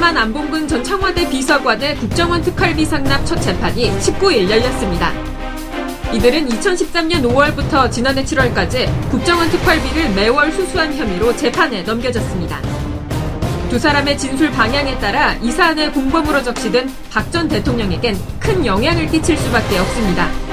[0.00, 5.12] 이재만 안봉근 전 청와대 비서관의 국정원 특활비 상납 첫 재판이 19일 열렸습니다.
[6.14, 12.62] 이들은 2013년 5월부터 지난해 7월까지 국정원 특활비를 매월 수수한 혐의로 재판에 넘겨졌습니다.
[13.68, 19.36] 두 사람의 진술 방향에 따라 이 사안의 공범으로 적시된 박 전 대통령에겐 큰 영향을 끼칠
[19.36, 20.49] 수밖에 없습니다.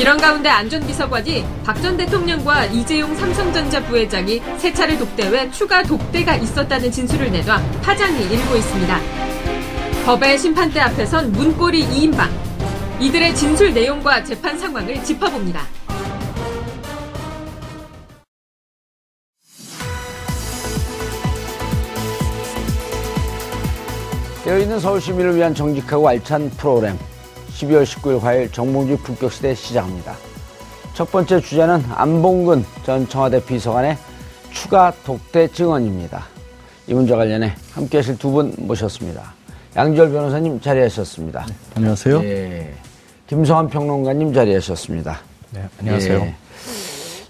[0.00, 6.36] 이런 가운데 안전비서관이 박 전 대통령과 이재용 삼성전자 부회장이 세 차례 독대 외 추가 독대가
[6.36, 9.00] 있었다는 진술을 내놔 파장이 일고 있습니다.
[10.06, 12.30] 법의 심판대 앞에선 문고리 2인방.
[12.98, 15.66] 이들의 진술 내용과 재판 상황을 짚어봅니다.
[24.44, 26.98] 깨어있는 서울 시민을 위한 정직하고 알찬 프로그램
[27.60, 30.14] 12월 19일 화요일 정봉주 품격시대 시작합니다.
[30.94, 33.98] 첫 번째 주제는 안봉근 전 청와대 비서관의
[34.52, 36.24] 추가 독대 증언입니다.
[36.86, 39.34] 이 문제와 관련해 함께 하실 두 분 모셨습니다.
[39.76, 41.46] 양지열 변호사님 자리하셨습니다.
[41.76, 42.22] 안녕하세요.
[42.24, 42.74] 예.
[43.28, 45.20] 김성환 평론가님 자리하셨습니다.
[45.50, 46.18] 네, 안녕하세요.
[46.20, 46.34] 예.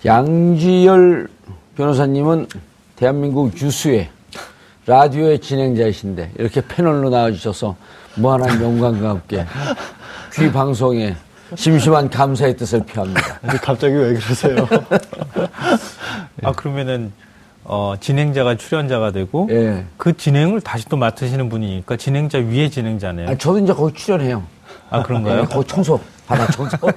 [0.06, 1.28] 양지열
[1.76, 2.46] 변호사님은
[2.96, 4.08] 대한민국 유수의
[4.86, 7.76] 라디오의 진행자이신데 이렇게 패널로 나와주셔서
[8.16, 9.44] 무한한 영광과 함께
[10.34, 11.16] 귀 방송에
[11.56, 13.38] 심심한 감사의 뜻을 표합니다.
[13.62, 14.68] 갑자기 왜 그러세요?
[16.42, 17.12] 아 그러면은
[17.64, 19.84] 어, 진행자가 출연자가 되고 예.
[19.96, 23.28] 그 진행을 다시 또 맡으시는 분이니까 진행자 위에 진행자네요.
[23.28, 24.42] 아, 저도 이제 거기 출연해요.
[24.90, 25.42] 아 그런가요?
[25.42, 26.76] 예, 거기 청소, 바다 청소.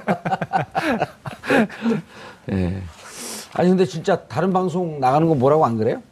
[2.50, 2.82] 예.
[3.52, 6.02] 아니, 근데 진짜 다른 방송 나가는 거 뭐라고 안 그래요?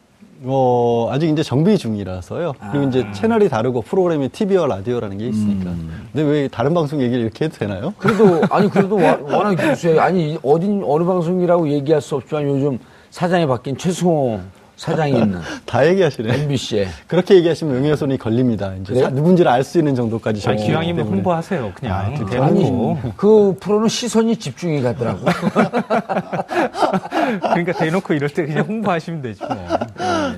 [0.45, 2.55] 어, 아직 이제 정비 중이라서요.
[2.73, 5.71] 그리고 이제 채널이 다르고 프로그램이 TV와 라디오라는 게 있으니까.
[6.13, 7.95] 근데 왜 다른 방송 얘기를 이렇게 해도 되나요?
[7.99, 9.99] 그래도, 아니, 그래도 와- 워낙 유수해.
[9.99, 12.79] 아니, 어딘, 어느 방송이라고 얘기할 수 없지만 요즘
[13.11, 14.41] 사장이 바뀐 최승호
[14.77, 16.35] 사장이 있는 다 얘기하시네.
[16.43, 16.89] MBC에.
[17.07, 18.73] 그렇게 얘기하시면 명예훼손이 걸립니다.
[18.81, 19.01] 이제?
[19.01, 21.07] 사- 누군지를 알 수 있는 정도까지 아니, 적기 기왕이면.
[21.07, 21.73] 홍보하세요.
[21.75, 22.31] 그냥 아, 진짜?
[22.31, 22.99] 대놓고.
[23.17, 25.21] 그 프로는 시선이 집중이 가더라고.
[27.41, 29.57] 그러니까 대놓고 이럴 때 그냥 홍보하시면 되지 뭐.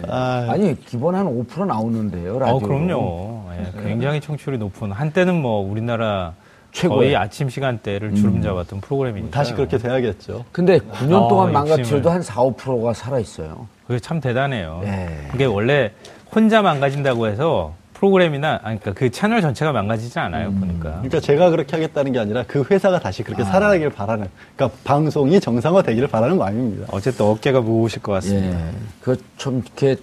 [0.09, 2.57] 아, 아니, 기본 한 5% 나오는데요, 라디오.
[2.57, 3.45] 어 그럼요.
[3.59, 6.35] 예, 굉장히 청취율이 높은 한때는 뭐 우리나라
[6.75, 6.99] 최고예요.
[7.01, 9.31] 거의 아침 시간대를 주름 잡았던 프로그램이니까.
[9.37, 10.45] 다시 그렇게 돼야겠죠.
[10.53, 11.53] 근데 9년 어, 동안.
[11.53, 13.67] 망가뜨려도 한 4, 5%가 살아 있어요.
[13.87, 14.83] 그게 참 대단해요.
[14.85, 15.29] 예.
[15.31, 15.93] 그게 원래
[16.35, 20.51] 혼자 망가진다고 해서 프로그램이나 아니 그러니까 그 채널 전체가 망가지지 않아요.
[20.53, 20.91] 보니까.
[20.95, 25.83] 그러니까 제가 그렇게 하겠다는 게 아니라 그 회사가 다시 그렇게 살아나길 바라는, 그러니까 방송이 정상화
[25.83, 26.89] 되기를 바라는 마음입니다.
[26.91, 28.59] 어쨌든 어깨가 무거우실 것 같습니다.
[28.59, 28.71] 예.
[29.01, 29.97] 그, 좀, 이렇게,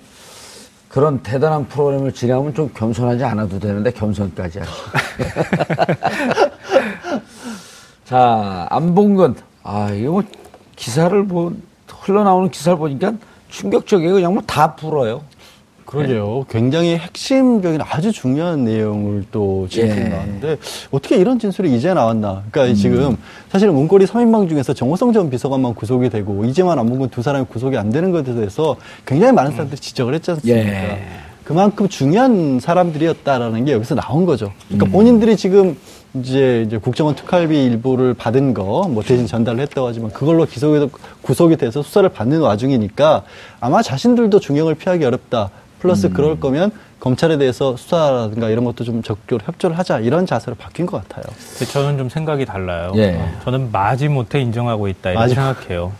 [0.87, 4.71] 그런 대단한 프로그램을 진행하면 좀 겸손하지 않아도 되는데, 겸손까지 하시
[8.11, 9.35] 자, 안봉근.
[9.63, 10.23] 아, 이거 뭐,
[10.75, 11.53] 기사를 뭐,
[11.87, 13.13] 흘러나오는 기사를 보니까
[13.47, 14.15] 충격적이에요.
[14.15, 15.21] 그냥 뭐 다 불어요.
[15.85, 16.45] 그러게요.
[16.49, 20.09] 굉장히 핵심적인 아주 중요한 내용을 또 진술이 예.
[20.09, 20.57] 나왔는데
[20.91, 22.43] 어떻게 이런 진술이 이제 나왔나?
[22.45, 22.49] 음.
[22.51, 23.17] 그러니까 지금
[23.49, 27.91] 사실은 문고리 3인방 중에서 정호성 전 비서관만 구속이 되고 이재만 안봉근 두 사람이 구속이 안
[27.91, 30.59] 되는 것에 대해서 굉장히 많은 사람들이 지적을 했지 않습니까?
[30.59, 31.01] 예.
[31.45, 34.51] 그만큼 중요한 사람들이었다라는 게 여기서 나온 거죠.
[34.67, 34.91] 그러니까 음.
[34.91, 35.77] 본인들이 지금
[36.13, 40.89] 이제, 이제 국정원 특활비 일부를 받은 거, 뭐 대신 전달을 했다고 하지만 그걸로 기소에도
[41.21, 43.23] 구속이 돼서 수사를 받는 와중이니까
[43.61, 45.49] 아마 자신들도 중형을 피하기 어렵다.
[45.79, 46.13] 플러스 음.
[46.13, 51.01] 그럴 거면 검찰에 대해서 수사라든가 이런 것도 좀 적극적으로 협조를 하자 이런 자세로 바뀐 것
[51.07, 51.23] 같아요.
[51.71, 52.91] 저는 좀 생각이 달라요.
[52.97, 53.15] 예.
[53.15, 55.93] 어, 저는 마지못해 인정하고 있다 이렇게 마지- 생각해요.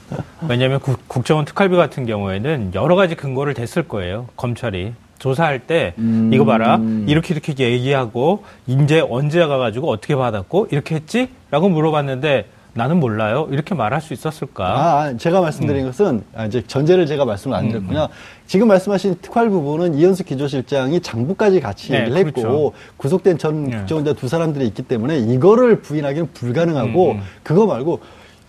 [0.48, 4.28] 왜냐하면 국, 국정원 특활비 같은 경우에는 여러 가지 근거를 댔을 거예요.
[4.36, 6.32] 검찰이 조사할 때 음.
[6.34, 13.48] 이거 봐라 이렇게 이렇게 얘기하고 이제 언제 가가지고 어떻게 받았고 이렇게 했지라고 물어봤는데 나는 몰라요.
[13.52, 14.66] 이렇게 말할 수 있었을까?
[14.66, 15.44] 아, 아, 제가 음.
[15.44, 18.08] 말씀드린 것은 아, 이제 전제를 제가 말씀을 안 드렸군요.
[18.48, 22.72] 지금 말씀하신 특활 부분은 이현수 기조실장이 장부까지 같이 네, 얘기를 했고 그렇죠.
[22.96, 23.78] 구속된 전 네.
[23.78, 27.22] 국정원자 두 사람들이 있기 때문에 이거를 부인하기는 불가능하고 음, 음.
[27.44, 28.00] 그거 말고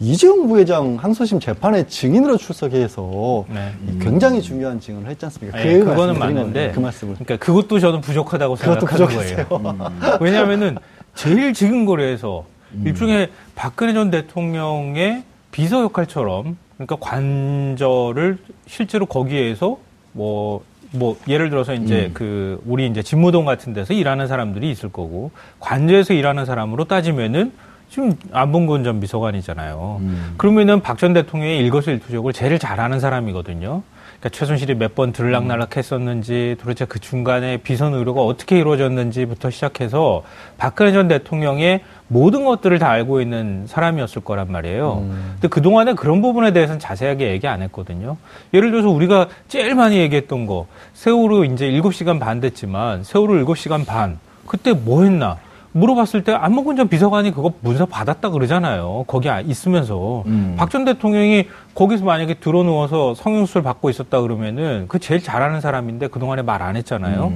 [0.03, 3.73] 이재용 부회장 항소심 재판에 증인으로 출석해서 네.
[4.01, 5.57] 굉장히 중요한 증언을 했지 않습니까?
[5.59, 6.73] 네, 그 그거는 맞는데.
[6.75, 7.15] 그 말씀을.
[7.15, 9.47] 그러니까 그것도 저는 부족하다고 생각하는 부족했어요.
[9.47, 9.93] 거예요.
[10.21, 10.77] 왜냐하면은
[11.15, 12.45] 제일 지근거리에서
[12.85, 15.23] 일종의 박근혜 전 대통령의
[15.53, 19.79] 비서 역할처럼 그러니까 관저를 실제로 거기에서
[20.15, 25.31] 뭐, 뭐, 예를 들어서 이제 그, 우리 이제 집무동 같은 데서 일하는 사람들이 있을 거고,
[25.61, 27.53] 관저에서 일하는 사람으로 따지면은
[27.93, 30.01] 지금 안봉근 전 비서관이잖아요.
[30.39, 33.83] 그러면은 박 전 대통령의 일거수일투족을 제일 잘하는 사람이거든요.
[34.19, 40.23] 그러니까 최순실이 몇 번 들락날락 했었는지 도대체 그 중간에 비선 의료가 어떻게 이루어졌는지부터 시작해서
[40.57, 45.05] 박근혜 전 대통령의 모든 것들을 다 알고 있는 사람이었을 거란 말이에요.
[45.35, 48.17] 근데 그동안에 그런 부분에 대해서는 자세하게 얘기 안 했거든요.
[48.55, 54.19] 예를 들어서 우리가 제일 많이 얘기했던 거 세월호 이제 7시간 반 됐지만 세월호 7시간 반
[54.47, 55.37] 그때 뭐 했나?
[55.73, 59.05] 물어봤을 때 안목은 전 비서관이 그거 문서 받았다 그러잖아요.
[59.07, 60.23] 거기 아- 있으면서
[60.57, 66.19] 박전 대통령이 거기서 만약에 들어 누워서 성형수술 받고 있었다 그러면은 그 제일 잘하는 사람인데 그
[66.19, 67.33] 동안에 말 안 했잖아요.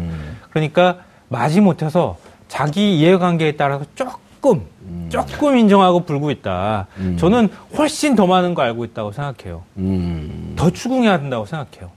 [0.51, 0.99] 그러니까
[1.29, 2.17] 마지 못해서
[2.49, 4.63] 자기 이해관계에 따라서 조금
[5.09, 6.87] 조금 인정하고 불고 있다.
[7.19, 9.63] 저는 훨씬 더 많은 거 알고 있다고 생각해요.
[9.79, 11.91] 음, 더 추궁해야 된다고 생각해요.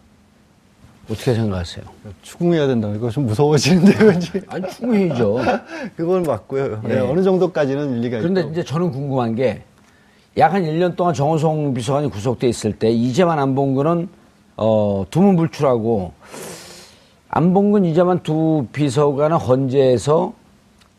[1.09, 1.85] 어떻게 생각하세요?
[2.21, 2.89] 추궁해야 된다.
[2.95, 4.31] 이거 좀 무서워지는데요, 왠지.
[4.47, 5.39] 아니, 충분히죠.
[5.97, 6.81] 그건 맞고요.
[6.83, 6.99] 네, 예.
[6.99, 8.51] 어느 정도까지는 일리가 그런데 있고.
[8.51, 9.63] 이제 저는 궁금한 게,
[10.37, 14.07] 약 한 1년 동안 정호성 비서관이 구속돼 있을 때, 이재만 안봉근은,
[14.57, 16.13] 어, 두문불출하고,
[17.29, 20.33] 안봉근, 이재만 두 비서관은 헌재에서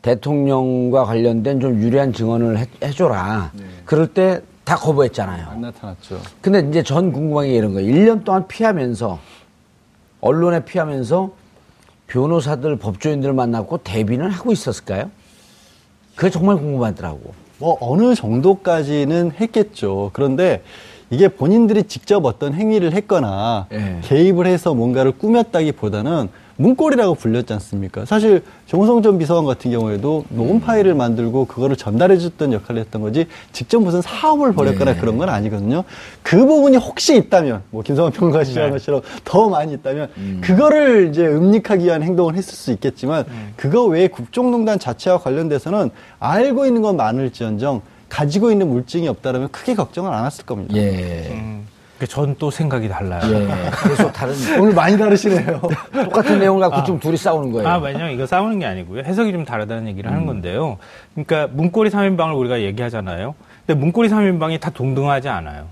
[0.01, 3.51] 대통령과 관련된 좀 유리한 증언을 해, 해줘라.
[3.85, 5.47] 그럴 때 다 거부했잖아요.
[5.49, 6.21] 안 나타났죠.
[6.39, 7.91] 근데 이제 전 궁금한 게 이런 거예요.
[7.93, 9.19] 1년 동안 피하면서
[10.21, 11.31] 언론에 피하면서
[12.07, 15.09] 변호사들, 법조인들을 만났고 대비는 하고 있었을까요?
[16.15, 17.33] 그게 정말 궁금하더라고.
[17.57, 20.09] 뭐 어느 정도까지는 했겠죠.
[20.13, 20.63] 그런데
[21.11, 23.99] 이게 본인들이 직접 어떤 행위를 했거나 예.
[24.01, 28.05] 개입을 해서 뭔가를 꾸몄다기보다는 문고리라고 불렸지 않습니까?
[28.05, 33.25] 사실 정우성 전 비서관 같은 경우에도 녹음 파일을 만들고 그거를 전달해 줬던 역할을 했던 거지
[33.51, 34.99] 직접 무슨 사업을 벌였거나 네.
[34.99, 35.83] 그런 건 아니거든요.
[36.21, 38.69] 그 부분이 혹시 있다면 뭐 김성환 지적한 네.
[38.69, 40.41] 것처럼 더 많이 있다면 음.
[40.43, 43.25] 그거를 이제 음닉하기 위한 행동을 했을 수 있겠지만
[43.57, 47.81] 그거 외에 국정농단 자체와 관련돼서는 알고 있는 건 많을지언정
[48.11, 50.75] 가지고 있는 물증이 없다면 크게 걱정을 안 했을 겁니다.
[50.75, 51.29] 예.
[51.31, 51.65] 음,
[52.05, 53.21] 전또 생각이 달라요.
[53.33, 53.47] 예.
[53.87, 55.61] 계속 다른, 오늘 많이 다르시네요.
[56.03, 57.67] 똑같은 내용을 갖고 좀 둘이 싸우는 거예요.
[57.69, 59.03] 아, 왜냐면 이거 싸우는 게 아니고요.
[59.03, 60.77] 해석이 좀 다르다는 얘기를 하는 건데요.
[61.13, 63.33] 그러니까 문고리 3인방을 우리가 얘기하잖아요.
[63.65, 65.67] 근데 문고리 3인방이 다 동등하지 않아요.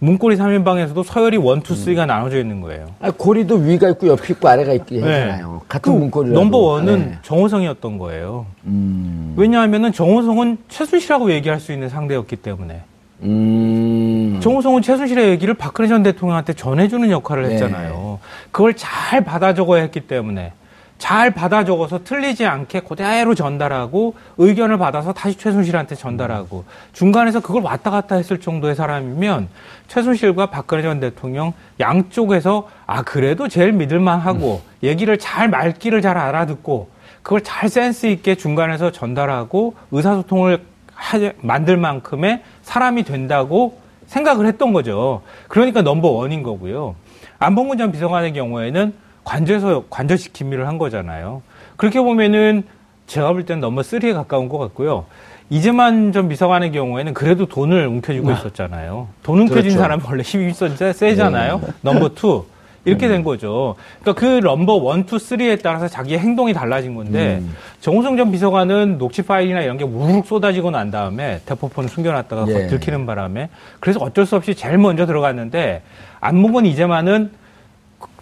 [0.00, 2.86] 문고리 3인방에서도 서열이 1, 2, 3가 나눠져 있는 거예요.
[3.00, 5.62] 아니, 고리도 위가 있고 옆이 있고 아래가 있게 하잖아요.
[5.68, 6.40] 같은 그 문고리라도.
[6.40, 7.18] 넘버 원은 네.
[7.22, 8.46] 정호성이었던 거예요.
[8.64, 9.34] 음.
[9.36, 12.82] 왜냐하면은 정호성은 최순실하고 얘기할 수 있는 상대였기 때문에.
[13.22, 14.38] 음.
[14.40, 17.54] 정호성은 최순실의 얘기를 박근혜 전 대통령한테 전해주는 역할을 네.
[17.54, 18.20] 했잖아요.
[18.52, 20.52] 그걸 잘 받아 적어야 했기 때문에
[20.98, 27.90] 잘 받아 적어서 틀리지 않게 그대로 전달하고 의견을 받아서 다시 최순실한테 전달하고 중간에서 그걸 왔다
[27.90, 29.48] 갔다 했을 정도의 사람이면
[29.86, 36.88] 최순실과 박근혜 전 대통령 양쪽에서 아 그래도 제일 믿을만 하고 얘기를 잘 말귀를 잘 알아듣고
[37.22, 45.22] 그걸 잘 센스 있게 중간에서 전달하고 의사소통을 하- 만들 만큼의 사람이 된다고 생각을 했던 거죠.
[45.46, 46.96] 그러니까 넘버 원인 거고요.
[47.38, 48.94] 안봉근 전 비서관의 경우에는
[49.28, 51.42] 관저에서 관저식 기밀을 한 거잖아요.
[51.76, 52.62] 그렇게 보면은
[53.06, 55.04] 제가 볼 때는 넘버 3에 가까운 것 같고요.
[55.50, 59.08] 이재만 전 비서관의 경우에는 그래도 돈을 움켜쥐고 있었잖아요.
[59.22, 59.78] 돈 움켜쥔 그렇죠.
[59.78, 61.60] 사람은 원래 힘이 세- 세잖아요.
[61.82, 62.42] 넘버 2.
[62.84, 63.74] 이렇게 된 거죠.
[64.00, 67.42] 그러니까 그 넘버 1, 2, 3에 따라서 자기의 행동이 달라진 건데
[67.82, 72.66] 정호성 전 비서관은 녹취 파일이나 이런 게 우르륵 쏟아지고 난 다음에 대포폰을 숨겨놨다가 예.
[72.68, 75.82] 들키는 바람에 그래서 어쩔 수 없이 제일 먼저 들어갔는데
[76.20, 77.30] 안목은 이제만은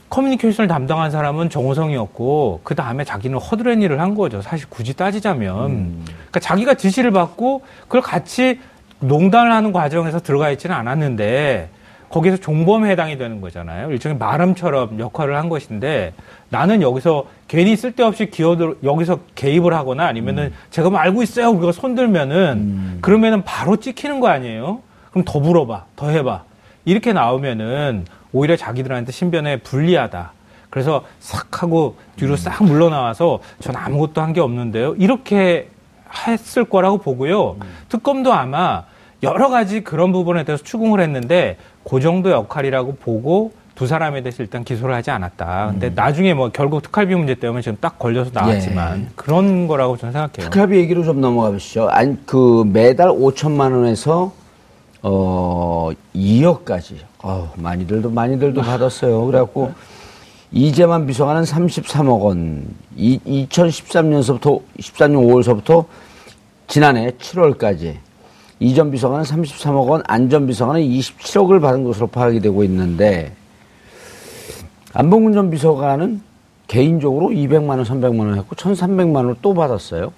[0.09, 4.41] 커뮤니케이션을 담당한 사람은 정호성이었고 그 다음에 자기는 허드렛 일을 한 거죠.
[4.43, 8.61] 사실 굳이 따지자면 그러니까 자기가 지시를 받고 그걸 같이
[9.01, 11.71] 농단을 하는 과정에서 들어가 있지는 않았는데
[12.09, 13.91] 거기서 종범에 해당이 되는 거잖아요.
[13.91, 16.15] 일종의 말음처럼 역할을 한 것인데
[16.51, 21.51] 나는 여기서 괜히 쓸데없이 기어들 여기서 개입을 하거나 아니면은 제가 뭐 알고 있어요.
[21.51, 24.81] 우리가 손들면은 그러면은 바로 찍히는 거 아니에요?
[25.11, 26.45] 그럼 더 물어봐, 더 해봐.
[26.87, 30.33] 이렇게 나오면은 오히려 자기들한테 신변에 불리하다.
[30.71, 34.95] 그래서 싹 하고 뒤로 싹 물러나와서 전 아무것도 한 게 없는데요.
[34.99, 35.69] 이렇게
[36.27, 37.57] 했을 거라고 보고요.
[37.89, 38.85] 특검도 아마
[39.23, 41.57] 여러 가지 그런 부분에 대해서 추궁을 했는데
[41.89, 45.69] 그 정도 역할이라고 보고 두 사람에 대해서 일단 기소를 하지 않았다.
[45.73, 50.51] 근데 나중에 뭐 결국 특활비 문제 때문에 지금 딱 걸려서 나왔지만 그런 거라고 저는 생각해요.
[50.51, 51.89] 특활비 얘기로 좀 넘어가 보시죠.
[51.91, 54.33] 아니, 그 매달 5천만 원에서
[55.09, 56.97] 어, 2억까지.
[57.23, 59.25] 어, 많이들도, 많이들도 받았어요.
[59.27, 59.73] 그래갖고,
[60.51, 62.67] 이재만 비서관은 33억 원.
[62.97, 65.85] 이, 2013년서부터, 13년 5월서부터
[66.67, 67.99] 지난해 7월까지.
[68.59, 73.33] 이전 비서관은 33억 원, 안전 비서관은 27억을 받은 것으로 파악이 되고 있는데,
[74.93, 76.21] 안봉근 전 비서관은
[76.67, 80.13] 개인적으로 200만 원, 300만 원 했고 1,300만 원을 또 받았어요.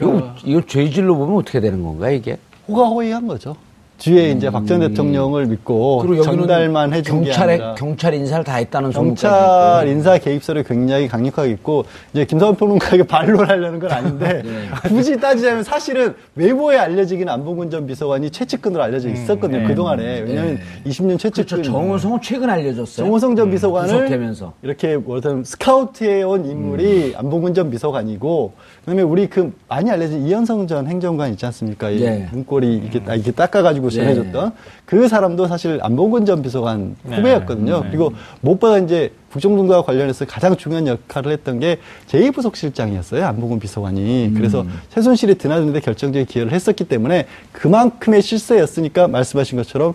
[0.00, 2.38] 이거, 이거 죄질로 보면 어떻게 되는 건가 이게?
[2.68, 3.54] 호가호의한 거죠.
[4.00, 8.90] 뒤에 이제 박 전 대통령을 믿고 전달만 해준 게 경찰에 아니라 경찰 인사를 다 했다는
[8.92, 9.86] 경찰.
[9.88, 14.88] 인사 개입설이 굉장히 강력하게 있고 이제 김성환 평론가에게 반론을 하려는 건 아닌데 네.
[14.88, 19.66] 굳이 따지자면 사실은 외부에 알려지긴 안봉근 전 비서관이 최측근으로 알려져 있었거든요 네.
[19.66, 21.70] 그 동안에 왜냐하면 20년 최측근 그렇죠.
[21.72, 23.04] 정호성은 최근 알려졌어요.
[23.04, 24.52] 정호성 전 비서관을 구속되면서.
[24.62, 30.86] 이렇게 뭐든 스카우트해 온 인물이 안봉근 전 비서관이고 그다음에 우리 그 많이 알려진 이현성 전
[30.86, 31.90] 행정관 있지 않습니까?
[31.90, 32.28] 이 예.
[32.32, 34.52] 문고리 이렇게, 딱 이렇게 닦아가지고 전해줬던
[34.84, 37.16] 그 사람도 사실 안봉근 전 비서관 네.
[37.16, 37.82] 후배였거든요.
[37.82, 37.88] 네.
[37.88, 41.78] 그리고 무엇보다 이제 국정농단과 관련해서 가장 중요한 역할을 했던 게
[42.08, 43.22] 제2부속실장이었어요.
[43.22, 44.32] 안봉근 비서관이.
[44.34, 49.94] 그래서 최순실이 드나드는데 결정적인 기여를 했었기 때문에 그만큼의 실세였으니까 말씀하신 것처럼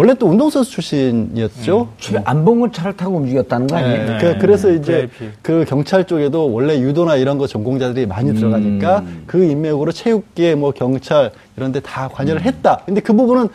[0.00, 1.88] 원래 또 운동선수 출신이었죠.
[1.98, 4.06] 최 안봉근 차를 타고 움직였다는 거 아니에요?
[4.06, 4.18] 네.
[4.18, 5.32] 그, 그래서 이제 VIP.
[5.42, 11.32] 그 경찰 쪽에도 원래 유도나 이런 거 전공자들이 많이 들어가니까 그 인맥으로 체육계 뭐 경찰
[11.58, 12.80] 이런 데 다 관여를 했다.
[12.86, 13.48] 근데 그 부분은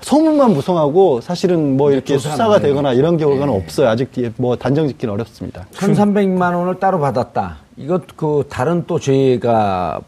[0.00, 3.88] 소문만 무성하고 사실은 뭐 이렇게 수사가 안 되거나 이런 경우는 없어요.
[3.88, 5.66] 아직 뒤에 뭐 단정 짓기는 어렵습니다.
[5.74, 7.58] 1,300만 원을 따로 받았다.
[7.76, 10.00] 이것 그 다른 또 죄가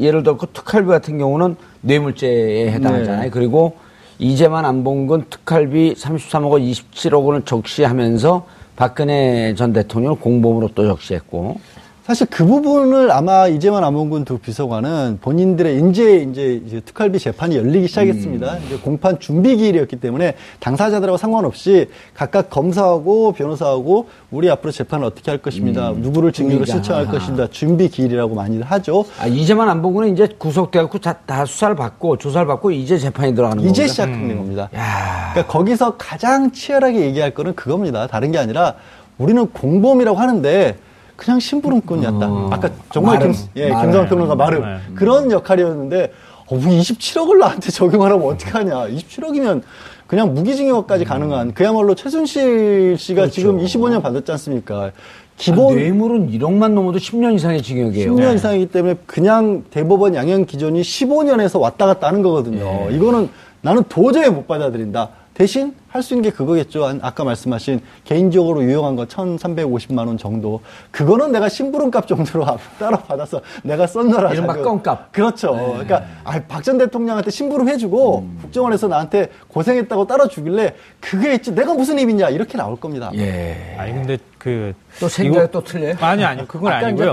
[0.00, 3.30] 예를 들어 그 특활비 같은 경우는 뇌물죄에 해당하잖아요.
[3.30, 3.76] 그리고
[4.18, 11.58] 이재만 안봉근 특활비 33억 원, 27억 원을 적시하면서 박근혜 전 대통령을 공범으로 또 적시했고
[12.06, 17.88] 사실 그 부분을 아마 이재만 안봉근 두 비서관은 본인들의 이제 이제 이제 특활비 재판이 열리기
[17.88, 18.58] 시작했습니다.
[18.58, 25.38] 이제 공판 준비 기일이었기 때문에 당사자들하고 상관없이 각각 검사하고 변호사하고 우리 앞으로 재판을 어떻게 할
[25.38, 25.92] 것입니다.
[25.96, 26.76] 누구를 증인으로 준비가.
[26.76, 27.46] 신청할 것입니다.
[27.46, 29.06] 준비 기일이라고 많이들 하죠.
[29.18, 33.70] 아, 이재만 안봉근은 이제 구속돼갖고 다, 다 수사를 받고 조사를 받고 이제 재판이 들어가는 거예요.
[33.70, 34.68] 이제 시작된 겁니다.
[34.70, 38.06] 그러니까 거기서 가장 치열하게 얘기할 거는 그겁니다.
[38.08, 38.74] 다른 게 아니라
[39.16, 40.76] 우리는 공범이라고 하는데
[41.16, 42.26] 그냥 심부름꾼이었다.
[42.50, 43.68] 아까 정말 말은, 김, 예.
[43.68, 44.76] 김성환 평론가 말은 네.
[44.94, 46.12] 그런 역할이었는데
[46.46, 48.88] 어, 뭐 27억을 나한테 적용하라면 어떡하냐.
[48.88, 49.62] 27억이면
[50.06, 54.92] 그냥 무기징역까지 가능한 그야말로 최순실 씨가 지금 25년 받았지 않습니까?
[55.36, 58.14] 기본 아, 뇌물은 1억만 넘어도 10년 이상의 징역이에요.
[58.14, 62.88] 10년 이상이기 때문에 그냥 대법원 양형 기존이 15년에서 왔다 갔다 하는 거거든요.
[62.90, 63.30] 이거는
[63.60, 65.08] 나는 도저히 못 받아들인다.
[65.34, 66.84] 대신 할 수 있는 게 그거겠죠.
[66.86, 70.60] 한- 아까 말씀하신 개인적으로 유용한 거 1,350만 원 정도.
[70.90, 72.44] 그거는 내가 심부름값 정도로
[72.78, 74.32] 따로 받아서 내가 썼노라.
[74.32, 74.54] 이른바.
[74.56, 75.12] 껌값.
[75.12, 75.52] 그렇죠.
[75.52, 76.04] 그러니까
[76.48, 81.52] 박전 대통령한테 심부름 해주고 국정원에서 나한테 고생했다고 따로 주길래 그게 있지.
[81.54, 83.10] 내가 무슨 힘이냐 이렇게 나올 겁니다.
[83.14, 83.76] 예.
[83.78, 85.94] 아니 근데 그 또 생각이 이거- 또 틀려요?
[86.00, 87.12] 아니 아니 그건 아니고요.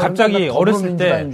[0.00, 1.30] 갑자기 어렸을 때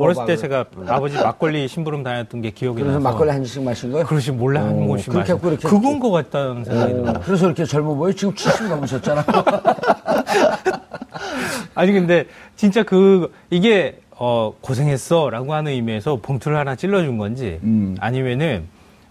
[0.00, 0.36] 어렸을 때.
[0.36, 4.04] 제가 아버지 막걸리 심부름 다녔던 게 기억이 그래서 나서 막걸리 한 잔씩 마신 거예요?
[4.06, 5.12] 그러시 몰래 한 마셔.
[5.20, 7.10] 했고 이렇게 그건 것 같다는 생각이 들어요.
[7.10, 8.12] 어, 그래서 이렇게 젊어 보여?
[8.12, 9.24] 지금 70 넘으셨잖아.
[11.74, 12.26] 아니 근데
[12.56, 17.60] 진짜 그 이게 어 고생했어라고 하는 의미에서 봉투를 하나 찔러준 건지
[18.00, 18.64] 아니면은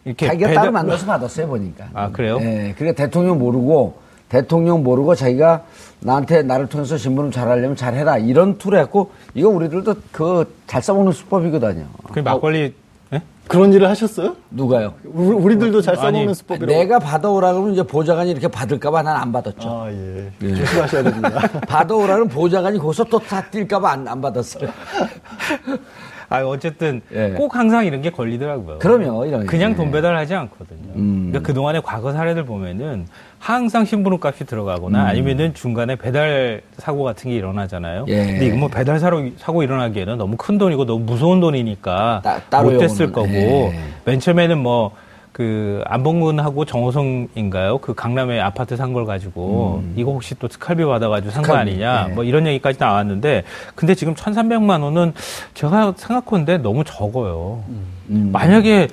[0.06, 1.86] 이렇게 자기가 배달- 따로 만나서 받았어요, 보니까.
[1.94, 2.38] 아, 그래요?
[2.42, 5.64] 예, 그러니까 대통령 모르고, 대통령 모르고 자기가
[6.00, 8.18] 나한테 나를 통해서 신분을 잘하려면 잘해라.
[8.18, 11.86] 이런 툴을 했고, 이거 우리들도 그 잘 써먹는 수법이거든요.
[12.12, 12.74] 그 막걸리
[13.14, 13.22] 예?
[13.48, 14.36] 그런 일을 하셨어요?
[14.52, 14.94] 누가요?
[15.06, 16.72] 우리, 우리들도 잘 써먹는 아니, 수법이라고.
[16.72, 19.70] 내가 받아오라 그러면 이제 보좌관이 이렇게 받을까봐 난 안 받았죠.
[19.70, 20.30] 아, 예.
[20.42, 21.30] 조심하셔야 됩니다.
[21.68, 24.70] 받아오라는 보좌관이 거기서 또 다 뛸까봐 안, 안 받았어요.
[26.30, 27.30] 아 어쨌든 예.
[27.38, 28.80] 꼭 항상 이런 게 걸리더라고요.
[28.80, 29.46] 그럼요, 이런 게.
[29.48, 29.76] 그냥 예.
[29.76, 30.92] 돈 배달하지 않거든요.
[30.98, 31.28] 음.
[31.30, 33.08] 그러니까 그동안의 과거 사례들 보면은
[33.40, 35.06] 항상 신분름 값이 들어가거나 음.
[35.08, 38.06] 아니면은 중간에 배달 사고 같은 게 일어나잖아요.
[38.08, 38.26] 예.
[38.26, 42.72] 근데 이거 뭐 배달 사고, 사고 일어나기에는 너무 큰 돈이고 너무 무서운 돈이니까 따- 따로
[42.72, 43.12] 못 됐을.
[43.12, 43.80] 거고 예.
[44.06, 44.92] 맨 처음에는 뭐
[45.34, 47.78] 그 안봉근하고 정호성인가요?
[47.78, 51.60] 그 강남에 아파트 산 걸 가지고 이거 혹시 또 특활비 받아가지고 산거 음.
[51.60, 52.08] 아니냐?
[52.10, 52.14] 예.
[52.16, 53.44] 뭐 이런 얘기까지 나왔는데
[53.76, 55.14] 근데 지금 1,300만 원은
[55.54, 57.64] 제가 생각하는데 너무 적어요.
[58.10, 58.30] 음.
[58.34, 58.88] 만약에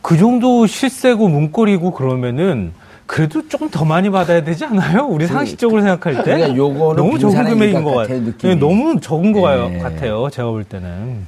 [0.00, 2.72] 그 정도 실세고 문고리고 그러면은
[3.10, 5.04] 그래도 좀더 많이 받아야 되지 않아요?
[5.04, 8.20] 우리 상식적으로 생각할 때 그러니까 요거는 너무 적은 금액인 것 같아요.
[8.20, 8.54] 느낌이.
[8.54, 9.78] 너무 적은 것 예.
[9.78, 10.28] 같아요.
[10.30, 11.26] 제가 볼 때는.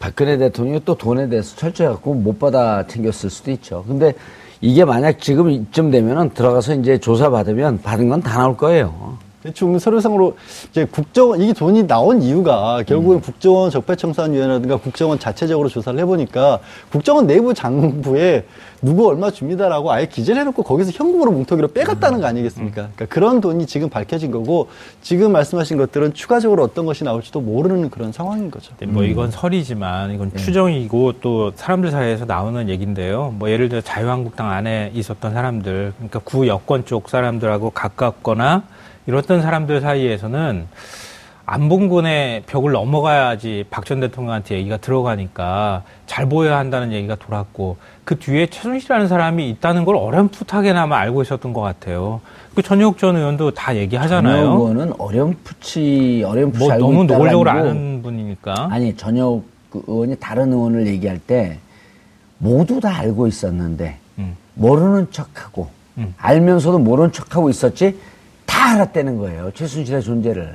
[0.00, 3.84] 박근혜 대통령이 또 돈에 대해서 철저히 갖고 못 받아 챙겼을 수도 있죠.
[3.86, 4.14] 근데
[4.60, 9.16] 이게 만약 지금 이쯤 되면은 들어가서 이제 조사 받으면 받은 건 다 나올 거예요.
[9.42, 10.36] 대충 서류상으로
[10.70, 17.52] 이제 국정원 이게 돈이 나온 이유가 결국은 국정원 적폐청산위원회라든가 국정원 자체적으로 조사를 해보니까 국정원 내부
[17.52, 18.44] 장부에
[18.82, 22.88] 누구 얼마 줍니다라고 아예 기재를 해놓고 거기서 현금으로 뭉텅이로 빼갔다는 거 아니겠습니까?
[22.94, 24.68] 그러니까 그런 돈이 지금 밝혀진 거고
[25.02, 28.72] 지금 말씀하신 것들은 추가적으로 어떤 것이 나올지도 모르는 그런 상황인 거죠.
[28.78, 33.34] 네, 뭐 이건 설이지만 이건 추정이고 또 사람들 사이에서 나오는 얘기인데요.
[33.38, 38.64] 뭐 예를 들어 자유한국당 안에 있었던 사람들, 그러니까 구 여권 쪽 사람들하고 가깝거나
[39.06, 40.66] 이렇던 사람들 사이에서는
[41.44, 48.46] 안봉근의 벽을 넘어가야지 박 전 대통령한테 얘기가 들어가니까 잘 보여야 한다는 얘기가 돌았고 그 뒤에
[48.46, 52.20] 최순실이라는 사람이 있다는 걸 어렴풋하게나마 알고 있었던 것 같아요.
[52.54, 54.44] 그 전혁 전 의원도 다 얘기하잖아요.
[54.44, 58.68] 전혁은 어렴풋이 어렴풋이 뭐 알고 너무 노골적으로 아는 분이니까.
[58.70, 61.58] 아니 전혁 그 의원이 다른 의원을 얘기할 때
[62.38, 64.36] 모두 다 알고 있었는데 음.
[64.54, 66.14] 모르는 척하고 음.
[66.18, 67.98] 알면서도 모르는 척하고 있었지
[68.52, 70.54] 다 알았다는 거예요 최순실의 존재를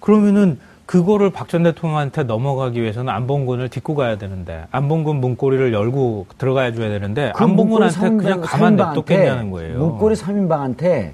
[0.00, 6.72] 그러면은 그거를 박 전 대통령한테 넘어가기 위해서는 안봉근을 딛고 가야 되는데 안봉근 문고리를 열고 들어가야
[6.74, 9.78] 줘야 되는데 그 안봉근한테 그냥 가만 냅뒀겠냐는 거예요.
[9.78, 11.12] 문고리 3인방한테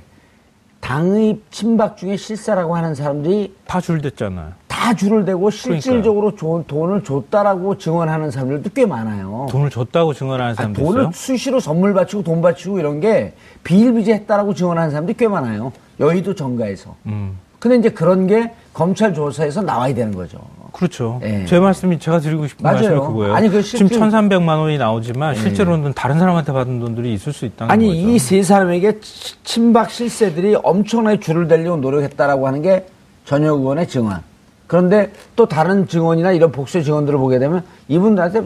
[0.80, 4.52] 당의 친박 중에 실세라고 하는 사람들이 다 줄댔잖아요.
[4.66, 9.47] 다 줄을 대고 실질적으로 조- 돈을 줬다라고 증언하는 사람들도 꽤 많아요.
[9.50, 11.12] 돈을 줬다고 증언하는 아, 사람도 돈을 있어요.
[11.12, 15.73] 수시로 선물 바치고 돈 바치고 이런 게 비일비재했다라고 증언하는 사람들이 꽤 많아요.
[16.00, 16.95] 여의도 정가에서.
[17.07, 17.37] 음.
[17.59, 20.38] 근데 이제 그런 게 검찰 조사에서 나와야 되는 거죠.
[20.73, 21.19] 그렇죠.
[21.25, 21.47] 예.
[21.47, 22.75] 제 말씀이 제가 드리고 싶은 맞아요.
[22.81, 23.35] 말씀이 그거예요.
[23.35, 27.71] 아니, 그 지금 실제- 1,300만 원이 나오지만 실제로는 다른 사람한테 받은 돈들이 있을 수 있다는
[27.73, 27.99] 아니 거죠.
[28.11, 32.87] 이세 사람에게 치- 친박 실세들이 엄청나게 줄을 대려고 노력했다라고 하는 게
[33.25, 34.21] 전혁 의원의 증언.
[34.67, 38.43] 그런데 또 다른 증언이나 이런 복수 증언들을 보게 되면 이분들한테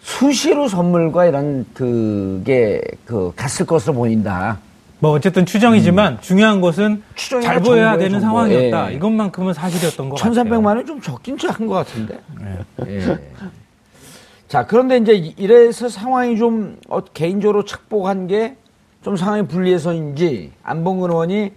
[0.00, 4.58] 수시로 선물과 이런 그게 그 갔을 것으로 보인다.
[5.00, 7.02] 뭐 어쨌든 추정이지만 중요한 것은 음.
[7.40, 8.26] 잘 보여야 정보예요, 되는 정보.
[8.26, 8.90] 상황이었다.
[8.90, 8.96] 예.
[8.96, 10.32] 이것만큼은 사실이었던 것 같아요.
[10.44, 12.18] 1,300만 원이 좀 적긴 작은 것 같은데.
[12.88, 13.18] 예.
[14.48, 18.56] 자, 그런데 이제 이- 이래서 상황이 좀 어, 개인적으로 착복한 게
[19.04, 21.52] 좀 상황이 불리해서인지 안봉근 의원이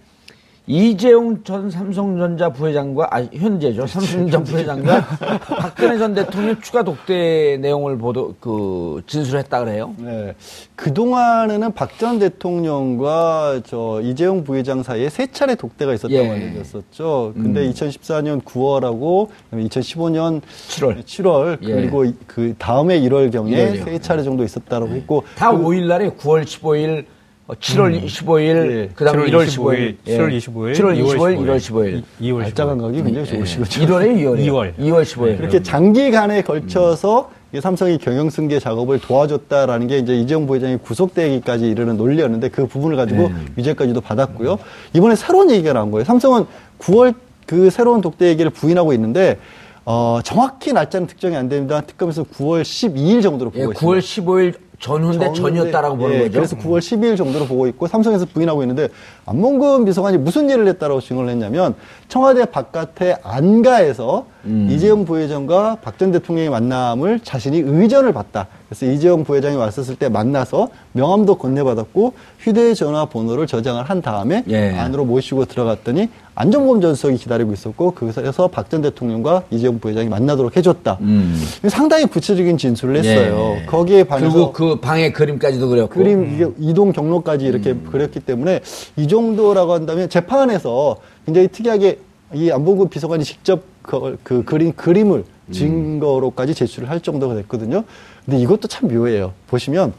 [0.68, 5.04] 이재용 전 삼성전자 부회장과 아 현재죠 삼성전자 부회장과
[5.58, 9.92] 박근혜 전 대통령 추가 독대 내용을 보도 그 진술했다 그래요.
[9.98, 10.34] 네.
[10.76, 16.30] 그 동안에는 박 전 대통령과 저 이재용 부회장 사이에 세 차례 독대가 있었다고 예.
[16.30, 17.32] 알려졌었죠.
[17.34, 21.04] 근데 2014년 9월하고 2015년 7월.
[21.04, 21.72] 7월 예.
[21.74, 23.84] 그리고 이- 그 다음에 1월 경에 1월이요.
[23.84, 28.88] 세 차례 정도 있었다고 했고 다 그- 5일 날에 9월 15일, 어, 7월 15일, 예.
[28.94, 32.02] 그다음에 7월 1월 15일, 7월 25일, 7월 2월 25일, 1월 15일.
[32.20, 34.74] 2 월 발작 감각이 굉장히 좋으시고 1월에 2월에 2월.
[34.78, 35.38] 2월 15일.
[35.40, 41.98] 이렇게 장기간에 걸쳐서 이 삼성이 경영 승계 작업을 도와줬다라는 게 이제 이재용 부회장이 구속되기까지 이르는
[41.98, 44.58] 논리였는데 그 부분을 가지고 유죄까지도 받았고요.
[44.94, 46.04] 이번에 새로운 얘기가 나온 거예요.
[46.04, 46.46] 삼성은
[46.78, 49.38] 9월 그 새로운 독대 얘기를 부인하고 있는데
[49.84, 51.82] 어, 정확히 날짜는 특정이 안 됩니다.
[51.82, 53.80] 특검에서 9월 12일 정도로 보고 예, 있습니다.
[53.80, 56.32] 9월 15일 전후인데 전이었다라고 보는 예, 거죠.
[56.32, 58.88] 그래서 9월 12일 정도로 보고 있고 삼성에서 부인하고 있는데
[59.26, 61.74] 안봉근 비서관이 무슨 일을 했다라고 증언을 했냐면
[62.12, 64.68] 청와대 바깥의 안가에서 음.
[64.70, 68.48] 이재용 부회장과 박 전 대통령의 만남을 자신이 의전을 받다.
[68.68, 74.70] 그래서 이재용 부회장이 왔었을 때 만나서 명함도 건네받았고 휴대전화 번호를 저장을 한 다음에 예.
[74.70, 80.56] 안으로 모시고 들어갔더니 안정범 전 수석이 기다리고 있었고 그래서 박 전 대통령과 이재용 부회장이 만나도록
[80.56, 80.98] 해줬다.
[81.02, 81.40] 음.
[81.68, 83.56] 상당히 구체적인 진술을 했어요.
[83.62, 83.66] 예.
[83.66, 85.94] 거기에 반해서 그리고 그 방의 그림까지도 그렸고.
[85.94, 88.60] 그림 이동 경로까지 이렇게 그렸기 때문에
[88.96, 91.98] 이 정도라고 한다면 재판에서 굉장히 특이하게
[92.34, 97.84] 이 안봉근 비서관이 직접 그, 그 그린 그림을 증거로까지 제출을 할 정도가 됐거든요.
[98.24, 99.32] 근데 이것도 참 묘해요.
[99.48, 99.92] 보시면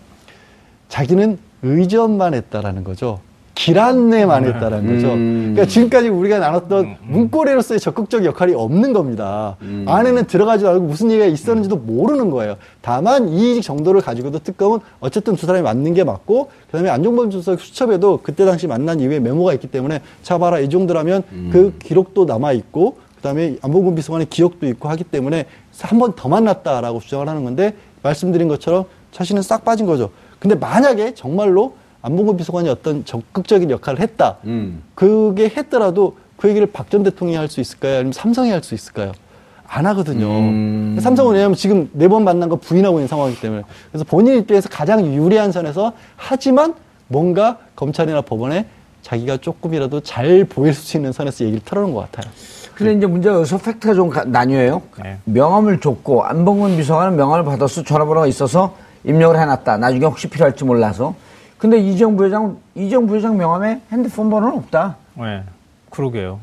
[0.89, 3.19] 자기는 의전만 했다라는 거죠.
[3.55, 5.07] 길 안내만 했다라는 거죠.
[5.09, 9.57] 그러니까 지금까지 우리가 나눴던 문고리로서의 적극적 역할이 없는 겁니다.
[9.85, 12.55] 안에는 들어가지도 않고 무슨 얘기가 있었는지도 모르는 거예요.
[12.81, 18.19] 다만 이 정도를 가지고도 특검은 어쨌든 두 사람이 맞는 게 맞고 그다음에 안종범 수석 수첩에도
[18.23, 22.97] 그때 당시 만난 이후에 메모가 있기 때문에 자 봐라 이 정도라면 그 기록도 남아 있고
[23.17, 25.45] 그다음에 안봉근 비서관의 기억도 있고 하기 때문에
[25.79, 30.09] 한 번 더 만났다라고 주장을 하는 건데 말씀드린 것처럼 자신은 싹 빠진 거죠.
[30.39, 34.37] 근데 만약에 정말로 안봉근 비서관이 어떤 적극적인 역할을 했다.
[34.93, 37.95] 그게 했더라도 그 얘기를 박 전 대통령이 할 수 있을까요?
[37.95, 39.13] 아니면 삼성이 할 수 있을까요?
[39.65, 40.27] 안 하거든요.
[41.01, 43.63] 삼성은 왜냐하면 지금 네 번 만난 거 부인하고 있는 상황이기 때문에.
[43.89, 46.75] 그래서 본인 입장에서 가장 유리한 선에서 하지만
[47.07, 48.67] 뭔가 검찰이나 법원에
[49.01, 52.31] 자기가 조금이라도 잘 보일 수 있는 선에서 얘기를 털어놓은 것 같아요.
[52.75, 54.81] 근데 이제 문제가 여기서 팩트가 좀 가- 나뉘어요.
[55.01, 55.17] 네.
[55.25, 59.77] 명함을 줬고 안봉근 비서관은 명함을 받아서 전화번호가 있어서 입력을 해놨다.
[59.77, 61.15] 나중에 혹시 필요할지 몰라서.
[61.63, 64.97] 근데 이재용 부회장 이재용 부회장 명함에 핸드폰 번호는 없다.
[65.13, 65.43] 네.
[65.89, 66.41] 그러게요.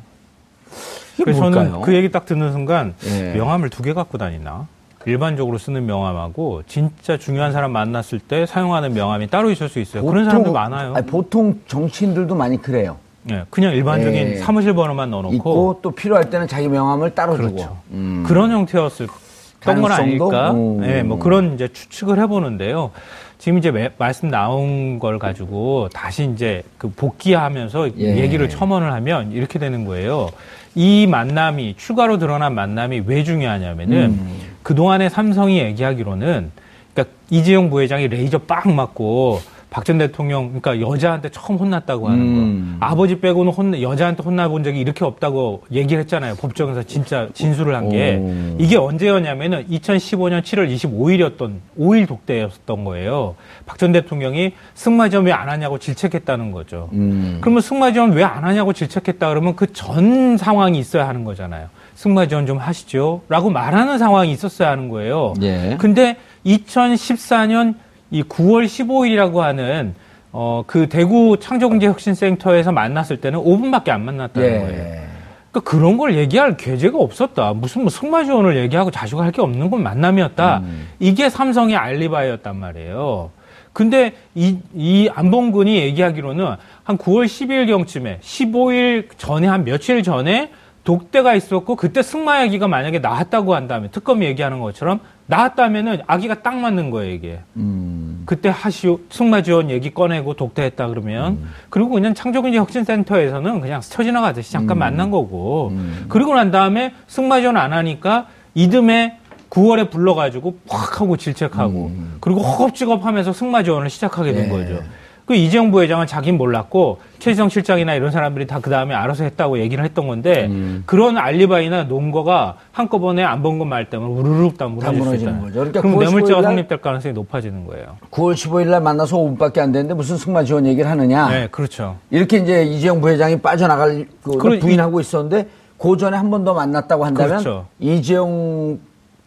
[1.19, 1.69] 그래서 뭘까요?
[1.73, 3.35] 저는 그 얘기 딱 듣는 순간 예.
[3.35, 4.67] 명함을 두 개 갖고 다니나?
[5.05, 10.07] 일반적으로 쓰는 명함하고 진짜 중요한 사람 만났을 때 사용하는 명함이 따로 있을 수 있어요.
[10.07, 10.95] 그런 사람들 많아요.
[10.95, 12.97] 아니, 보통 정치인들도 많이 그래요.
[13.31, 14.37] 예, 그냥 일반적인 예.
[14.39, 17.57] 사무실 번호만 넣어놓고 있고 또 필요할 때는 자기 명함을 따로 그렇죠.
[17.59, 17.77] 주고.
[17.91, 18.25] 음.
[18.27, 19.93] 그런 형태였을 건?
[19.93, 20.53] 아닐까?
[20.53, 20.83] 음.
[20.85, 22.93] 예, 뭐 그런 이제 추측을 해보는데요.
[23.41, 28.19] 지금 이제 매- 말씀 나온 걸 가지고 다시 이제 그 복귀하면서 예.
[28.19, 30.29] 얘기를 첨언을 하면 이렇게 되는 거예요.
[30.75, 34.41] 이 만남이 추가로 드러난 만남이 왜 중요하냐면은 음.
[34.63, 36.51] 그 동안에 삼성이 얘기하기로는
[36.93, 39.41] 그러니까 이재용 부회장이 레이저 빵 맞고
[39.71, 42.77] 박 전 대통령 그러니까 여자한테 처음 혼났다고 하는 음.
[42.81, 42.87] 거.
[42.87, 46.35] 아버지 빼고는 혼 여자한테 혼나본 적이 이렇게 없다고 얘기를 했잖아요.
[46.35, 48.57] 법정에서 진짜 진술을 한게 오.
[48.59, 53.37] 이게 언제였냐면은 2015년 7월 25일이었던 5일 독대였던 거예요.
[53.67, 56.89] 박 전 대통령이 승마지원 왜 안 하냐고 질책했다는 거죠.
[56.93, 57.39] 음.
[57.41, 61.69] 그러면 승마지원 왜 안 하냐고 질책했다 그러면 그 전 상황이 있어야 하는 거잖아요.
[61.95, 63.23] 승마 지원 좀 하시죠.
[63.29, 65.35] 라고 말하는 상황이 있었어야 하는 거예요.
[65.43, 65.77] 예.
[65.79, 67.75] 근데 2014년
[68.11, 69.95] 이 9월 15일이라고 하는
[70.33, 74.59] 어, 그 대구 창조경제혁신센터에서 만났을 때는 5분밖에 안 만났다는 예.
[74.59, 75.11] 거예요.
[75.51, 77.53] 그러니까 그런 걸 얘기할 계제가 없었다.
[77.55, 80.59] 무슨 뭐 승마 지원을 얘기하고 자시고 할게 없는 건 만남이었다.
[80.59, 80.89] 음.
[81.01, 83.31] 이게 삼성의 알리바이였단 말이에요.
[83.73, 90.51] 근데 이, 이 안봉근이 얘기하기로는 한 9월 10일경쯤에 15일 전에 한 며칠 전에
[90.85, 96.91] 독대가 있었고 그때 승마 얘기가 만약에 나왔다고 한다면 특검이 얘기하는 것처럼 나왔다면은 아기가 딱 맞는
[96.91, 97.41] 거예요 이게.
[97.57, 98.23] 음.
[98.27, 104.53] 그때 하시오 승마 지원 얘기 꺼내고 독대했다 그러면 그리고 그냥 창조경제 혁신센터에서는 그냥 스쳐 지나가듯이
[104.53, 105.73] 잠깐 만난 거고
[106.09, 109.19] 그리고 난 다음에 승마 지원 안 하니까 이듬해
[109.51, 114.49] 9월에 불러가지고 팍 하고 질책하고 그리고 허겁지겁하면서 승마 지원을 시작하게 된 예.
[114.49, 114.83] 거죠.
[115.31, 119.85] 그 이재용 부회장은 자긴 몰랐고 최지성 실장이나 이런 사람들이 다 그 다음에 알아서 했다고 얘기를
[119.85, 120.83] 했던 건데 음.
[120.87, 125.53] 그런 알리바이나 논거가 한꺼번에 안 본 것 말 때문에 우르륵 다 무너질 수 있다는 거죠.
[125.55, 127.97] 그러니까 그럼 9월 뇌물죄가 15일 날- 성립될 가능성이 높아지는 거예요.
[128.11, 131.29] 9월 15일 날 만나서 5분밖에 안 됐는데 무슨 승마 지원 얘기를 하느냐.
[131.29, 131.99] 네, 그렇죠.
[132.11, 135.47] 이렇게 이제 이재용 부회장이 빠져나갈 그 부인하고 있었는데
[135.79, 137.67] 그 전에 한 번 더 만났다고 한다면 그렇죠.
[137.79, 138.81] 이재용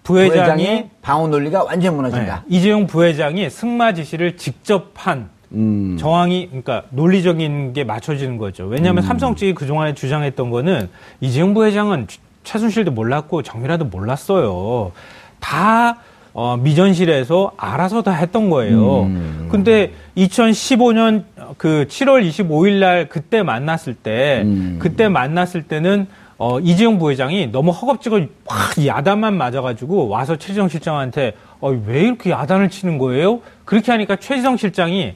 [0.03, 2.43] 부회장이 부회장이 방어 논리가 완전히 네, 무너진다.
[2.49, 5.97] 이재용 부회장이 승마 지시를 직접 한 음.
[5.99, 8.65] 정황이 그러니까 논리적인 게 맞춰지는 거죠.
[8.65, 10.89] 왜냐하면 삼성 측이 그 동안에 주장했던 거는
[11.21, 14.91] 이재용 부회장은 최- 최순실도 몰랐고 정밀화도 몰랐어요.
[15.39, 15.97] 다
[16.35, 19.03] 어, 미전실에서 알아서 다 했던 거예요.
[19.03, 19.47] 음.
[19.51, 21.23] 근데 2015년
[21.57, 24.77] 그 7월 25일 날 그때 만났을 때 음.
[24.79, 26.07] 그때 만났을 때는
[26.39, 32.69] 어, 이재용 부회장이 너무 허겁지겁 확 야단만 맞아가지고 와서 최지성 실장한테 어, 왜 이렇게 야단을
[32.69, 33.39] 치는 거예요?
[33.63, 35.13] 그렇게 하니까 최지성 실장이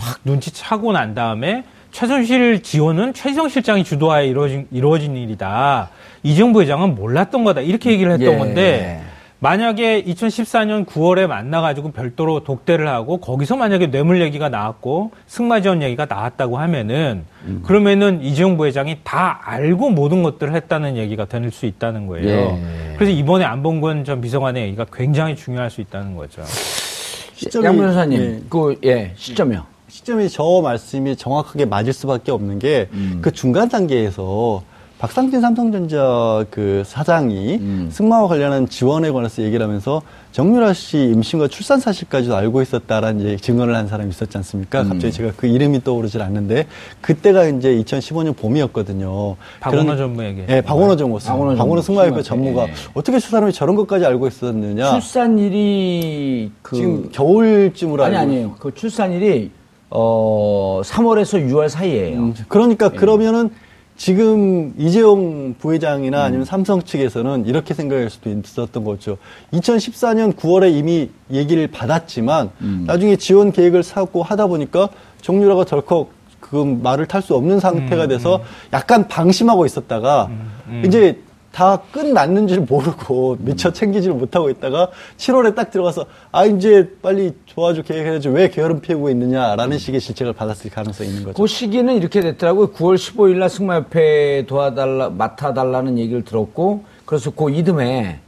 [0.00, 5.90] 팍 눈치차고 난 다음에 최순실 지원은 최지성 실장이 주도하에 이루어진, 이루어진 일이다.
[6.22, 7.60] 이재용 부회장은 몰랐던 거다.
[7.60, 8.38] 이렇게 얘기를 했던 예.
[8.38, 9.02] 건데
[9.40, 16.06] 만약에 2014년 9월에 만나가지고 별도로 독대를 하고 거기서 만약에 뇌물 얘기가 나왔고 승마 지원 얘기가
[16.06, 17.62] 나왔다고 하면은 음.
[17.66, 22.28] 그러면은 이재용 부회장이 다 알고 모든 것들을 했다는 얘기가 될 수 있다는 거예요.
[22.28, 22.94] 예.
[22.96, 26.42] 그래서 이번에 안봉근 전 비서관의 얘기가 굉장히 중요할 수 있다는 거죠.
[27.34, 28.40] 시점이- 양 변호사님, 예.
[28.50, 29.64] 그, 예, 시점이요.
[30.00, 34.62] 시점이 저 말씀이 정확하게 맞을 수밖에 없는 게그 중간 단계에서
[34.98, 37.88] 박상진 삼성전자 그 사장이 음.
[37.90, 43.74] 승마와 관련한 지원에 관해서 얘기를 하면서 정유라 씨 임신과 출산 사실까지도 알고 있었다라는 이제 증언을
[43.74, 44.84] 한 사람이 있었지 않습니까?
[44.84, 46.66] 갑자기 제가 그 이름이 떠오르질 않는데
[47.00, 49.36] 그때가 이제 2015년 봄이었거든요.
[49.60, 50.46] 박원호 전무에게.
[50.50, 51.18] 예, 박원호 전무.
[51.18, 52.22] 박원호 박원호, 승마협회.
[52.22, 52.72] 전무가 예.
[52.92, 54.90] 어떻게 저 사람이 저런 것까지 알고 있었느냐?
[54.92, 56.76] 출산일이 그.
[56.76, 58.56] 지금 겨울쯤으로 아니, 알고 아니에요.
[58.60, 59.50] 그 출산일이,
[59.90, 62.18] 어, 3월에서 6월 사이에요.
[62.18, 63.50] 음, 그러니까 그러면은
[63.96, 69.18] 지금 이재용 부회장이나 아니면 삼성 측에서는 이렇게 생각할 수도 있었던 거죠.
[69.52, 72.50] 2014년 9월에 이미 얘기를 받았지만
[72.86, 74.88] 나중에 지원 계획을 사고 하다 보니까
[75.20, 76.08] 정유라가 덜컥
[76.40, 78.40] 그 말을 탈 수 없는 상태가 돼서
[78.72, 80.30] 약간 방심하고 있었다가
[80.82, 81.18] 이제
[81.52, 87.82] 다 끝났는 줄 모르고 미처 챙기지를 못하고 있다가 7월에 딱 들어가서 아 이제 빨리 도와줘
[87.82, 91.42] 계획해야지 왜 게으름 피우고 있느냐라는 식의 질책을 받았을 가능성이 있는 거죠.
[91.42, 92.70] 그 시기는 이렇게 됐더라고요.
[92.72, 98.20] 9월 15일 날 승마협회 도와달라, 맡아달라는 얘기를 들었고, 그래서 그 이듬해,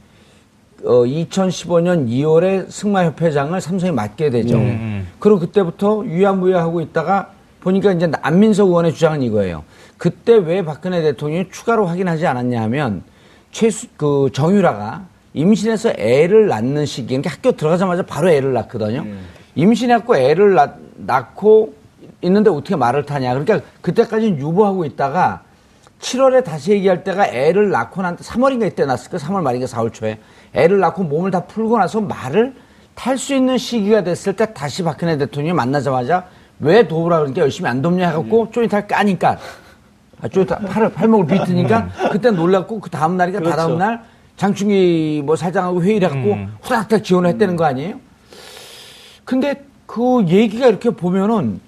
[0.83, 4.59] 어, 2015년 2월에 승마협회장을 삼성이 맡게 되죠.
[5.19, 7.31] 그리고 그때부터 유야무야하고 있다가
[7.61, 9.63] 보니까 이제 안민석 의원의 주장은 이거예요.
[9.97, 13.03] 그때 왜 박근혜 대통령이 추가로 확인하지 않았냐 하면,
[13.53, 19.05] 최수, 그 정유라가 임신해서 애를 낳는 시기, 그러니까 학교 들어가자마자 바로 애를 낳거든요.
[19.55, 21.73] 임신했고 애를 낳, 낳고
[22.21, 23.33] 있는데 어떻게 말을 타냐.
[23.33, 25.43] 그러니까 그때까지는 유보하고 있다가
[25.99, 29.17] 7월에 다시 얘기할 때가 애를 낳고 난 3월인가 이때 낳았을까?
[29.17, 30.19] 3월 말인가 4월 초에
[30.53, 32.53] 애를 낳고 몸을 다 풀고 나서 말을
[32.95, 36.25] 탈 수 있는 시기가 됐을 때 다시 박근혜 대통령이 만나자마자
[36.59, 39.37] 왜 도우라 그러니까 열심히 안 돕냐 해갖고 쪼니탈 까니까
[40.23, 44.03] 아, 쪼니탈 팔, 팔목을 비트니까 그때 놀랐고 그 다음 날이니까 다 다음 날
[44.37, 47.99] 장충기 뭐 사장하고 회의를 해갖고 후닥닥 지원을 했다는 거 아니에요?
[49.25, 51.59] 근데 그 얘기가 이렇게 보면은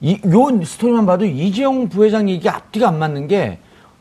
[0.00, 3.58] 이, 요 스토리만 봐도 이재용 부회장 얘기 앞뒤가 안 맞는 게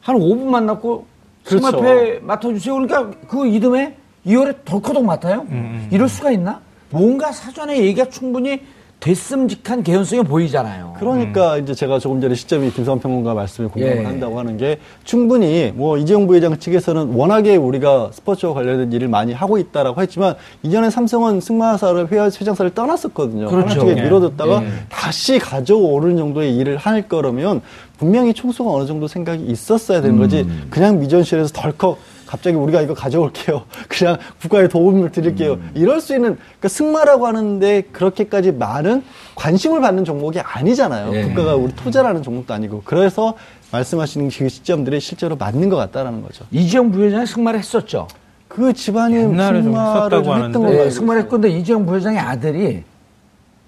[0.08, 1.06] 한 5분 만났고
[1.44, 1.66] 그렇죠.
[1.70, 2.74] 승마패 맡아주세요.
[2.76, 3.94] 그러니까 그 이듬해
[4.26, 5.46] 2월에 덜커덕 맡아요?
[5.92, 6.62] 이럴 수가 있나?
[6.90, 8.62] 뭔가 사전에 얘기가 충분히
[9.00, 10.96] 됐음직한 개연성이 보이잖아요.
[10.98, 14.04] 그러니까 이제 제가 조금 전에 시점이 김성환 평론가 말씀에 공감을 예.
[14.04, 19.60] 한다고 하는 게 충분히 뭐 이재용 부회장 측에서는 워낙에 우리가 스포츠와 관련된 일을 많이 하고
[19.60, 23.48] 있다라고 했지만 이전에 삼성은 승마사를 회화 회장사를 떠났었거든요.
[23.48, 23.70] 그렇죠.
[23.70, 24.02] 하나 쪽에 예.
[24.02, 24.68] 밀어뒀다가 예.
[24.90, 27.62] 다시 가져오는 정도의 일을 할 거라면
[28.00, 30.68] 분명히 총수가 어느 정도 생각이 있었어야 되는 거지 음.
[30.72, 33.64] 그냥 미전실에서 덜컥 갑자기 우리가 이거 가져올게요.
[33.88, 35.54] 그냥 국가에 도움을 드릴게요.
[35.54, 35.72] 음.
[35.74, 39.04] 이럴 수 있는 그러니까 승마라고 하는데 그렇게까지 많은
[39.36, 41.16] 관심을 받는 종목이 아니잖아요.
[41.16, 41.24] 예.
[41.24, 43.36] 국가가 우리 투자라는 종목도 아니고 그래서
[43.72, 46.46] 말씀하시는 그 시점들이 실제로 맞는 것 같다라는 거죠.
[46.52, 48.08] 이재용 부회장이 승마를 했었죠.
[48.48, 51.22] 그 집안이 승마를 좀 했던 네, 알고 승마를.
[51.24, 52.84] 했건데 이재용 부회장의 아들이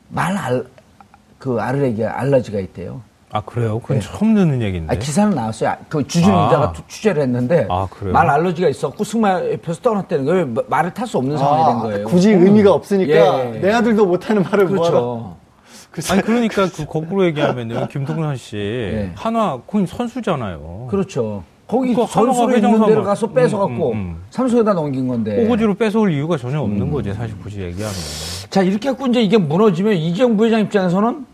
[0.09, 0.65] 말 알,
[1.37, 3.01] 그 알레르기, allergy가 있대요.
[3.31, 3.77] 아 그래요?
[3.79, 4.05] 그건 네.
[4.05, 4.95] 처음 듣는 얘기인데.
[4.95, 5.69] 아, 기사는 나왔어요.
[5.69, 6.47] 아, 그 주진우 아.
[6.47, 8.11] 기자가 투- 취재를 했는데 아, 그래요?
[8.13, 10.45] 말 allergy가 있었고 승마협에서 떠났다는 거예요.
[10.47, 12.05] 마- 말을 탈 수 없는 상황이 된 아, 거예요.
[12.07, 13.59] 굳이 의미가 없으니까 예.
[13.59, 15.35] 내 아들도 못하는 말을 뭐하러
[15.91, 16.13] 그렇죠.
[16.13, 19.11] 아니 그러니까 그 거꾸로 얘기하면 김동선 씨 네.
[19.15, 20.87] 한화 거기 선수잖아요.
[20.89, 21.43] 그렇죠.
[21.67, 24.23] 거기 선수로 있는 데를 가서 뺏어갖고 음, 음, 음.
[24.31, 25.45] 삼성에다 넘긴 건데.
[25.45, 27.93] 오거지로 뺏어올 이유가 전혀 없는 거지 사실 굳이 얘기하면.
[28.49, 31.27] 자 이렇게 갖고 이제 이게 무너지면 이재용 부회장 입장에서는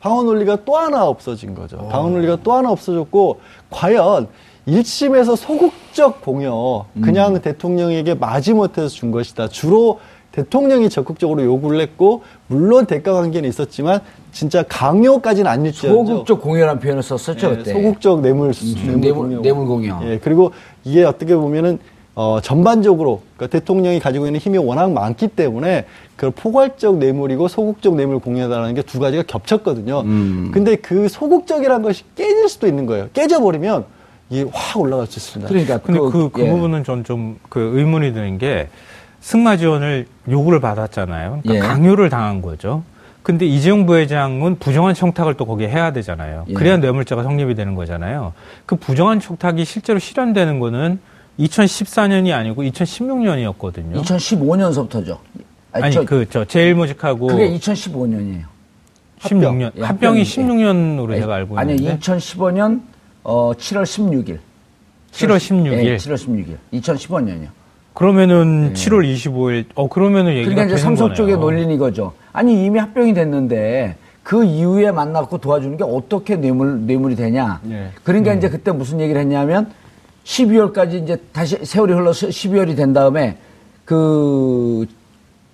[0.00, 1.76] 방어 논리가 또 하나 없어진 거죠.
[1.90, 4.28] 방어 논리가 또 하나 없어졌고 과연
[4.66, 9.48] 1심에서 소극적 공여 그냥 대통령에게 마지못해서 준 것이다.
[9.48, 10.00] 주로
[10.32, 14.00] 대통령이 적극적으로 요구를 했고 물론 대가 관계는 있었지만
[14.32, 17.72] 진짜 강요까지는 안 일지언정 소극적 공연한 표현을 썼었죠 예, 그때.
[17.72, 19.42] 소극적 뇌물 뇌물, 뇌물-.
[19.42, 20.00] 뇌물 공여.
[20.04, 20.52] 예, 그리고
[20.84, 21.78] 이게 어떻게 보면은
[22.22, 28.18] 어, 전반적으로 그러니까 대통령이 가지고 있는 힘이 워낙 많기 때문에 그 포괄적 뇌물이고 소극적 뇌물
[28.18, 30.00] 공여다라는 게 두 가지가 겹쳤거든요.
[30.02, 30.50] 음.
[30.52, 33.08] 근데 그 소극적이라는 것이 깨질 수도 있는 거예요.
[33.14, 33.86] 깨져버리면
[34.28, 35.48] 이게 확 올라갈 수 있습니다.
[35.48, 36.50] 그러니까 근데 그, 그 예.
[36.50, 38.68] 부분은 전 좀 그 의문이 드는 게
[39.20, 41.40] 승마 지원을 요구를 받았잖아요.
[41.42, 41.58] 그러니까 예.
[41.60, 42.82] 강요를 당한 거죠.
[43.22, 46.44] 근데 이재용 부회장은 부정한 청탁을 또 거기에 해야 되잖아요.
[46.48, 46.52] 예.
[46.52, 48.34] 그래야 뇌물죄가 성립이 되는 거잖아요.
[48.66, 51.00] 그 부정한 청탁이 실제로 실현되는 거는
[51.38, 54.02] 2014년이 아니고 2016년이었거든요.
[54.02, 55.18] 2015년서부터죠.
[55.72, 58.44] 아니 그저 제일 모직하고 그게 2015년이에요.
[59.20, 60.22] 16년 예, 합병이 합병이.
[60.22, 62.80] 16년으로 제가 알고 아니 있는데 2015년
[63.22, 64.38] 어, 7월 16일.
[65.12, 65.84] 7월 16일.
[65.84, 66.56] 예, 7월 16일.
[66.80, 67.48] 2015년이요.
[67.94, 69.66] 그러면은 7월 25일.
[69.74, 71.16] 어 그러면은 얘기가 그러니까 이제 삼성 거네요.
[71.16, 72.12] 쪽의 논리는 이거죠.
[72.32, 77.60] 아니 이미 합병이 됐는데 그 이후에 만나고 도와주는 게 어떻게 뇌물 뇌물이 되냐.
[77.70, 77.90] 예.
[78.04, 79.70] 그러니까 이제 그때 무슨 얘기를 했냐면
[80.24, 83.36] 12월까지 이제 다시 세월이 흘러서 12월이 된 다음에
[83.84, 84.86] 그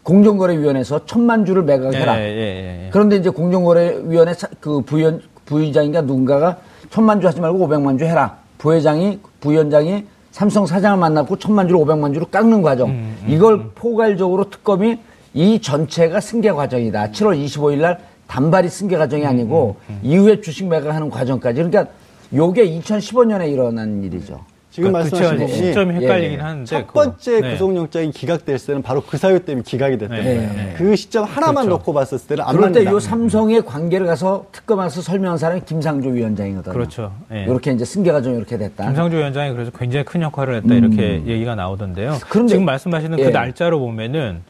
[0.02, 2.20] 공정거래위원회에서 천만 주를 매각해라.
[2.20, 2.90] 예, 예, 예, 예.
[2.92, 6.59] 그런데 이제 공정거래위원회 사- 그 부위원 부의장인가 누군가가
[6.90, 8.38] 천만 주 하지 말고 500만 주 해라.
[8.59, 12.90] 부회장이 부위원장이 삼성 사장을 만났고 천만 주를 500만 주로 깎는 과정.
[12.90, 14.98] 음, 이걸 포괄적으로 특검이
[15.35, 17.11] 이 전체가 승계 과정이다.
[17.11, 21.62] 7월 25일 날 단발이 승계 과정이 음, 아니고 이후에 주식 매각하는 과정까지.
[21.62, 21.87] 그러니까
[22.35, 24.40] 요게 2015년에 일어난 일이죠.
[24.76, 26.42] 지금 그러니까 말씀하신 부분이 시점이 헷갈리긴 예.
[26.42, 26.92] 하는데 첫.
[26.92, 27.52] 번째 네.
[27.52, 30.40] 구속영장이 기각될 때는 바로 그 사유 때문에 기각이 됐던 네, 거예요.
[30.52, 30.74] 네.
[30.76, 31.70] 그 시점 하나만 그렇죠.
[31.78, 32.90] 놓고 봤을 때는 안 그럴 때 맞는다.
[32.94, 36.74] 요 삼성의 관계를 가서 특검에서 설명한 사람이 김상조 위원장이거든요.
[36.74, 37.10] 그렇죠.
[37.32, 37.44] 예.
[37.44, 38.84] 이렇게 이제 승계 과정이 이렇게 됐다.
[38.84, 42.10] 김상조 위원장이 그래서 굉장히 큰 역할을 했다 이렇게 얘기가 나오던데요.
[42.12, 42.18] 음.
[42.28, 43.24] 그런데- 지금 말씀하시는 예.
[43.24, 44.42] 그 날짜로 보면은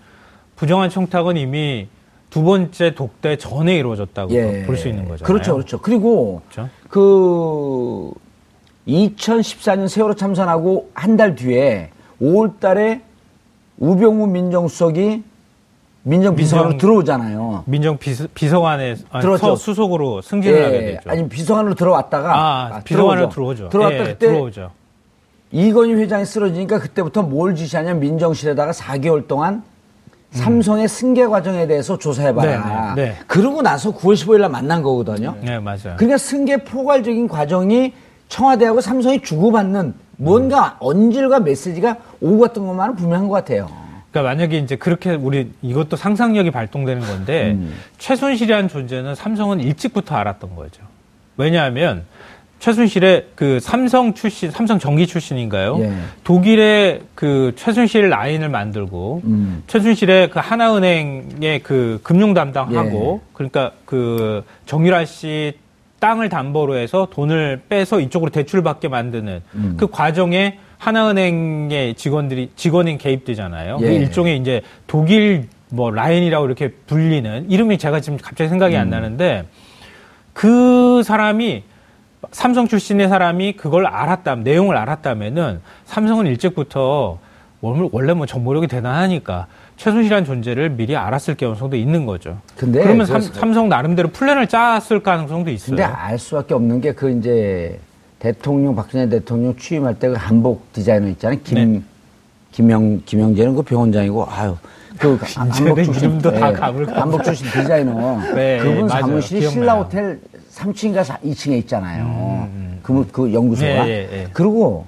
[0.56, 1.86] 부정한 청탁은 이미
[2.30, 4.28] 두 번째 독대 전에 이루어졌다고
[4.66, 5.24] 볼 수 있는 거잖아요.
[5.24, 5.78] 그렇죠, 그렇죠.
[5.80, 6.68] 그리고 그렇죠?
[6.88, 8.10] 그
[8.86, 13.00] 2014년 세월호 참선하고 한 달 뒤에 5월 달에
[13.78, 15.22] 우병우 민정수석이
[16.02, 17.64] 민정비서관으로 민정- 들어오잖아요.
[17.66, 19.46] 민정 비서, 비서관에 아니, 들어왔죠.
[19.46, 21.10] 서 수석으로 승진을 하게 되죠.
[21.10, 22.34] 아니 비서관으로 들어왔다가
[22.76, 23.68] 아, 비서관으로 들어오죠.
[23.70, 24.70] 들어왔다 예, 그때 들어오죠.
[25.50, 29.62] 이건희 회장이 쓰러지니까 그때부터 뭘 지시하냐 면 민정실에다가 4개월 동안
[30.30, 32.94] 삼성의 승계 과정에 대해서 조사해봐라.
[32.94, 33.16] 네, 네, 네.
[33.26, 35.34] 그러고 나서 9월 15일 날 만난 거거든요.
[35.40, 35.94] 네, 맞아요.
[35.96, 37.92] 그러니까 승계 포괄적인 과정이
[38.28, 43.68] 청와대하고 삼성이 주고받는 뭔가 언질과 메시지가 오고 갔던 것만은 분명한 것 같아요.
[44.10, 47.74] 그러니까 만약에 이제 그렇게 우리 이것도 상상력이 발동되는 건데 음.
[47.98, 50.82] 최순실이라는 존재는 삼성은 일찍부터 알았던 거죠.
[51.36, 52.04] 왜냐하면
[52.58, 55.78] 최순실의 그 삼성 출신, 삼성 전기 출신인가요?
[55.80, 55.92] 예.
[56.24, 59.62] 독일의 그 최순실 라인을 만들고 음.
[59.66, 63.28] 최순실의 그 하나은행의 그 금융 담당하고 예.
[63.34, 65.58] 그러니까 그 정유라 씨
[65.98, 69.76] 땅을 담보로 해서 돈을 빼서 이쪽으로 대출받게 만드는 음.
[69.78, 73.78] 그 과정에 하나은행의 직원들이 직원인 개입되잖아요.
[73.80, 73.84] 예.
[73.84, 78.80] 그 일종의 이제 독일 뭐 라인이라고 이렇게 불리는 이름이 제가 지금 갑자기 생각이 음.
[78.80, 79.46] 안 나는데
[80.32, 81.62] 그 사람이
[82.30, 87.18] 삼성 출신의 사람이 그걸 알았다면 내용을 알았다면은 삼성은 일찍부터
[87.60, 92.38] 원래 뭐 정보력이 대단하니까 최순실이라는 존재를 미리 알았을 가능성도 있는 거죠.
[92.56, 95.70] 근데 그러면 그- 삼, 삼성 나름대로 플랜을 짰을 가능성도 있어요.
[95.76, 97.78] 근데 알 수밖에 없는 게 그 이제
[98.18, 101.38] 대통령 박근혜 대통령 취임할 때 그 한복 디자이너 있잖아요.
[101.44, 101.82] 김 네.
[102.52, 104.56] 김영 김영재는 그 병원장이고 아유
[104.98, 106.88] 그 한복 출신 가물가물.
[106.98, 109.00] 한복 출신 디자이너 네, 그분 맞아요.
[109.02, 109.50] 사무실이 기억나요.
[109.50, 110.20] 음, 신라 호텔
[110.54, 112.48] 3층인가 2층에 있잖아요.
[112.82, 114.26] 그, 그 연구소가 예, 예, 예.
[114.32, 114.86] 그리고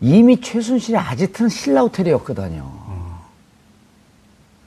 [0.00, 2.75] 이미 최순실의 아지트는 신라 호텔이었거든요.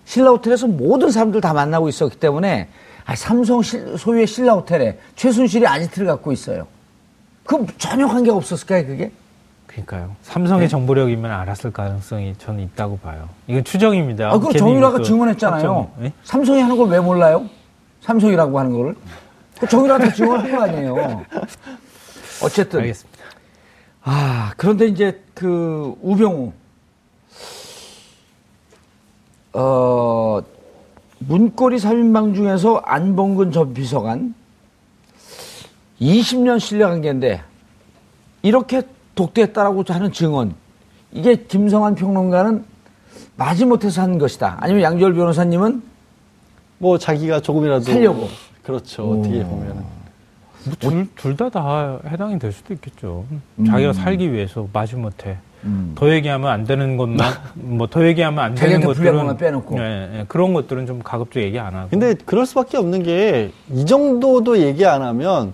[0.09, 2.67] 신라 호텔에서 모든 사람들 다 만나고 있었기 때문에
[3.05, 6.65] 아, 삼성 실- 소유의 신라 호텔에 최순실이 아지트를 갖고 있어요.
[7.43, 9.11] 그 전혀 관계가 없었을까요, 그게?
[9.67, 10.15] 그러니까요.
[10.23, 10.67] 삼성의 네.
[10.67, 13.29] 정보력이면 알았을 가능성이 저는 있다고 봐요.
[13.45, 14.29] 이건 추정입니다.
[14.29, 15.91] 아, 그럼 괜히 정유라가 또 증언했잖아요.
[16.01, 16.13] 예?
[16.23, 17.45] 삼성이 하는 걸 왜 몰라요?
[18.01, 18.95] 삼성이라고 하는 거를.
[19.59, 21.23] 그 정유라가 다 증언한 거 아니에요.
[22.43, 22.79] 어쨌든.
[22.79, 23.19] 알겠습니다.
[24.01, 26.51] 아, 그런데 이제 그 우병우
[29.53, 30.41] 어
[31.19, 34.35] 문고리 3인방 중에서 안봉근 전 비서관
[35.99, 37.41] 20년 신뢰 관계인데
[38.41, 38.83] 이렇게
[39.15, 40.55] 독대했다라고 하는 증언
[41.11, 42.63] 이게 김성환 평론가는
[43.35, 44.57] 마지못해서 한 것이다.
[44.59, 45.81] 아니면 양지열 변호사님은
[46.77, 48.27] 뭐 자기가 조금이라도 살려고.
[48.63, 49.11] 그렇죠.
[49.11, 49.83] 어떻게 보면은
[50.81, 53.25] 뭐둘다다 해당이 될 수도 있겠죠.
[53.65, 55.37] 자기가 살기 위해서 마지못해
[55.95, 59.77] 더 얘기하면 안 되는 것만 뭐 더 얘기하면 안 되는 것들은 빼놓고.
[59.79, 61.89] 예, 예, 그런 것들은 좀 가급적 얘기 안 하고.
[61.89, 65.53] 근데 그럴 수밖에 없는 게 이 정도도 얘기 안 하면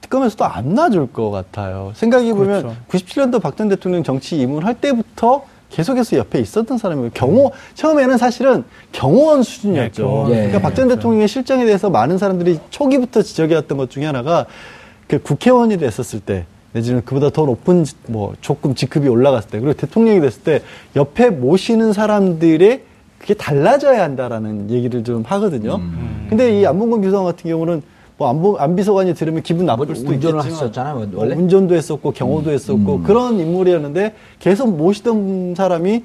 [0.00, 1.92] 특검에서도 안 놔줄 것 같아요.
[1.94, 2.76] 생각해 보면 그렇죠.
[2.88, 10.02] 97년도 박전 대통령 정치 입문할 때부터 계속해서 옆에 있었던 사람이고 경호 처음에는 사실은 경호원 수준이었죠.
[10.02, 10.34] 네, 경호원 예.
[10.36, 14.46] 그러니까 박전 대통령의 실정에 대해서 많은 사람들이 초기부터 지적해왔던 것 중에 하나가
[15.06, 19.74] 그 국회의원이 됐었을 때 내지는 그보다 더 높은 지- 뭐 조금 직급이 올라갔을 때 그리고
[19.74, 20.62] 대통령이 됐을 때
[20.96, 22.82] 옆에 모시는 사람들의
[23.18, 25.76] 그게 달라져야 한다라는 얘기를 좀 하거든요.
[25.76, 26.26] 음.
[26.30, 27.82] 근데 이 안봉근 비서관 같은 경우는
[28.16, 31.34] 뭐 안보, 안비서관이 들으면 기분 나쁠 뭐 수도 운전을 있겠지만 뭐 원래?
[31.34, 31.40] 음.
[31.40, 36.04] 운전도 했었고 경호도 했었고 그런 인물이었는데 계속 모시던 사람이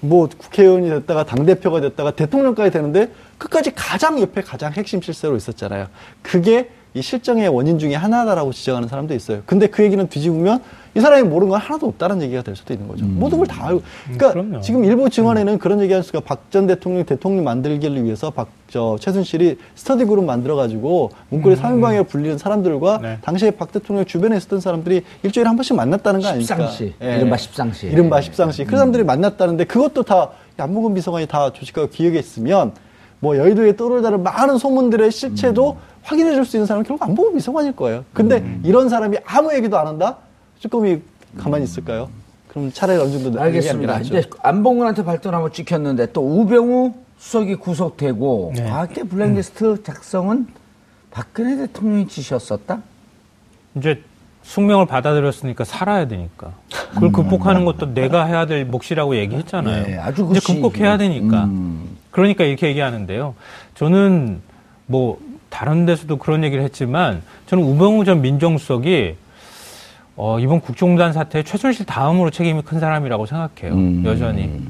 [0.00, 5.86] 뭐 국회의원이 됐다가 당 대표가 됐다가 대통령까지 되는데 끝까지 가장 옆에 가장 핵심 실세로 있었잖아요.
[6.20, 9.42] 그게 이 실정의 원인 중에 하나다라고 지적하는 사람도 있어요.
[9.46, 10.60] 근데 그 얘기는 뒤집으면
[10.94, 13.06] 이 사람이 모르는 건 하나도 없다는 얘기가 될 수도 있는 거죠.
[13.06, 13.82] 모든 걸 다 알고.
[14.12, 14.60] 그러니까 음.
[14.60, 19.58] 지금 일부 증언에는 그런 얘기할 수가 박 전 대통령 대통령 만들기를 위해서 박 저 최순실이
[19.74, 23.18] 스터디 그룹 만들어 가지고 문고리 삼인방에 불리는 사람들과 네.
[23.20, 26.54] 당시에 박 대통령 주변에 있었던 사람들이 일주일에 한 번씩 만났다는 거 아닙니까?
[26.56, 26.94] 십상시.
[27.02, 27.16] 예.
[27.16, 27.86] 이른바 십상시.
[27.88, 28.64] 이른바 십상시.
[28.64, 32.72] 그 사람들이 만났다는데 그것도 다 안무근 비서관이 다 조직하고 기획했으면
[33.22, 38.04] 뭐 여의도에 떠돌다는 많은 소문들의 실체도 확인해 줄 수 있는 사람은 결국 안보근 비서관일 거예요.
[38.12, 40.16] 근데 이런 사람이 아무 얘기도 안 한다?
[40.58, 40.98] 쭈꾸미
[41.38, 42.10] 가만히 있을까요?
[42.48, 44.00] 그럼 차라리 어느 정도 알겠습니다.
[44.00, 48.64] 이제 안봉근한테 발전 한번 찍혔는데 또 우병우 수석이 구속되고 네.
[48.64, 50.48] 과학계 블랙리스트 작성은
[51.12, 52.82] 박근혜 대통령이 지시였었다?
[53.76, 54.02] 이제
[54.42, 56.50] 숙명을 받아들였으니까 살아야 되니까.
[56.92, 59.86] 그걸 극복하는 것도 내가 해야 될 몫이라고 얘기했잖아요.
[59.86, 61.44] 네, 아주 이제 극복해야 되니까.
[61.44, 61.96] 음.
[62.12, 63.34] 그러니까 이렇게 얘기하는데요.
[63.74, 64.40] 저는
[64.86, 65.18] 뭐
[65.50, 69.16] 다른 데서도 그런 얘기를 했지만 저는 우병우 전 민정수석이
[70.14, 73.74] 어, 이번 국정단 사태에 최순실 다음으로 책임이 큰 사람이라고 생각해요.
[73.74, 74.02] 음.
[74.04, 74.60] 여전히.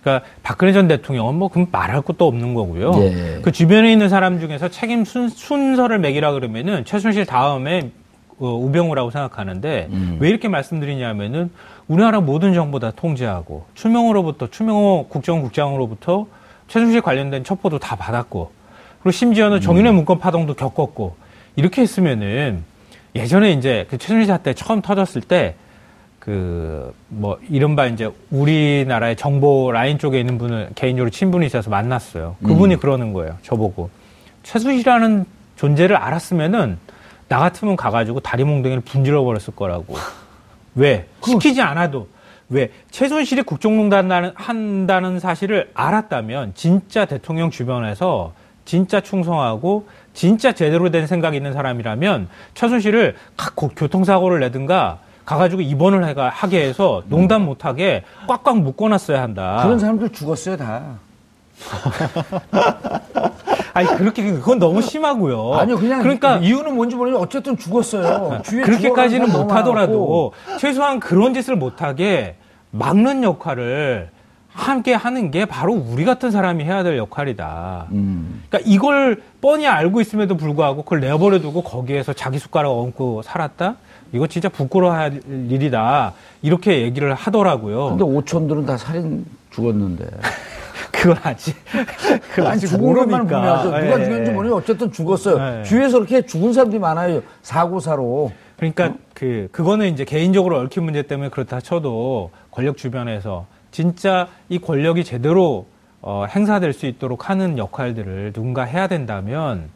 [0.00, 2.92] 그러니까 박근혜 전 대통령은 뭐 그럼 말할 것도 없는 거고요.
[2.96, 3.38] 예.
[3.42, 7.90] 그 주변에 있는 사람 중에서 책임 순, 순서를 매기라 그러면은 최순실 다음에
[8.38, 10.16] 어, 우병우라고 생각하는데 음.
[10.20, 11.50] 왜 이렇게 말씀드리냐면은
[11.88, 16.26] 우리나라 모든 정보 다 통제하고 추명호로부터 추명호 국정국장으로부터
[16.68, 18.50] 최순실 관련된 첩보도 다 받았고
[19.02, 21.16] 그리고 심지어는 정윤회 문건 파동도 겪었고
[21.56, 22.64] 이렇게 했으면은
[23.14, 25.56] 예전에 이제 그 최순실 사태 처음 터졌을 때
[26.20, 32.36] 그 뭐 이른바 이제 우리나라의 정보 라인 쪽에 있는 분을 개인적으로 친분이 있어서 만났어요.
[32.42, 33.36] 그분이 그러는 거예요.
[33.42, 33.90] 저보고
[34.42, 35.24] 최순실이라는
[35.56, 36.78] 존재를 알았으면은
[37.28, 39.96] 나 같으면 가가지고 다리 몽둥이를 분질러 버렸을 거라고.
[40.74, 42.08] 왜 시키지 않아도
[42.50, 48.32] 왜 최순실이 국정농단 한다는 사실을 알았다면 진짜 대통령 주변에서
[48.64, 56.06] 진짜 충성하고 진짜 제대로 된 생각이 있는 사람이라면 최순실을 각 고- 교통사고를 내든가 가가지고 입원을
[56.06, 59.60] 해가 하게 해서 농담 못하게 꽉꽉 묶어놨어야 한다.
[59.62, 60.82] 그런 사람들 죽었어요 다.
[63.74, 65.54] 아니 그렇게 그건 너무 심하고요.
[65.54, 68.40] 아니요 그냥 그러니까 이유는 뭔지 모르겠는데 어쨌든 죽었어요.
[68.46, 72.36] 그렇게까지는 못하더라도 최소한 그런 짓을 못하게
[72.70, 74.10] 막는 역할을
[74.52, 77.86] 함께 하는 게 바로 우리 같은 사람이 해야 될 역할이다.
[77.90, 78.44] 음.
[78.48, 83.74] 그러니까 이걸 뻔히 알고 있음에도 불구하고 그걸 내버려 두고 거기에서 자기 숟가락 얹고 살았다?
[84.12, 86.12] 이거 진짜 부끄러워할 일이다.
[86.42, 87.88] 이렇게 얘기를 하더라고요.
[87.88, 90.06] 근데 오촌들은 다 살인 죽었는데.
[90.90, 91.56] 그건 아직,
[92.38, 93.22] 아니 아직 모르니까.
[93.62, 94.34] 누가 예, 죽였는지 예.
[94.34, 95.60] 모르니 어쨌든 죽었어요.
[95.60, 95.62] 예.
[95.64, 97.22] 주위에서 그렇게 죽은 사람들이 많아요.
[97.42, 98.32] 사고사로.
[98.56, 105.04] 그러니까 그 그거는 이제 개인적으로 얽힌 문제 때문에 그렇다 쳐도 권력 주변에서 진짜 이 권력이
[105.04, 105.66] 제대로
[106.00, 109.70] 어, 행사될 수 있도록 하는 역할들을 누군가 해야 된다면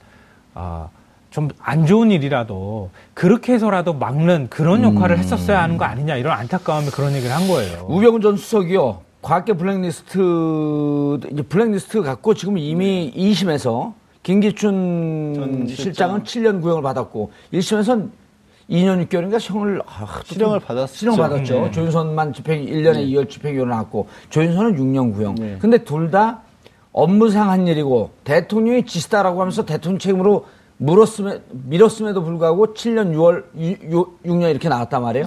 [0.54, 0.88] 아,
[1.30, 7.12] 좀안 좋은 일이라도 그렇게 해서라도 막는 그런 역할을 했었어야 하는 거 아니냐 이런 안타까움에 그런
[7.14, 7.86] 얘기를 한 거예요.
[7.88, 9.07] 우병우 전 수석이요.
[9.22, 13.92] 과학계 블랙리스트, 이제 블랙리스트 갖고 지금 이미 2심에서
[14.22, 18.10] 김기춘 전 실장은 7년 구형을 받았고 1심에서는
[18.70, 20.94] 2년 6개월인가 형을 아, 또 실형을 좀- 받았죠.
[20.94, 21.54] 실형 받았죠.
[21.54, 21.70] 네.
[21.70, 25.34] 조윤선만 집행 1년에 2월 집행유예 나왔고 조윤선은 6년 구형.
[25.36, 25.56] 네.
[25.58, 26.42] 근데 둘 다
[26.92, 30.46] 업무상 한 일이고 대통령이 지시다라고 하면서 대통령 책임으로
[30.78, 33.44] 물었음에, 밀었음에도 불구하고 7년 6월
[33.90, 35.26] 6, 년 이렇게 나왔단 말이에요.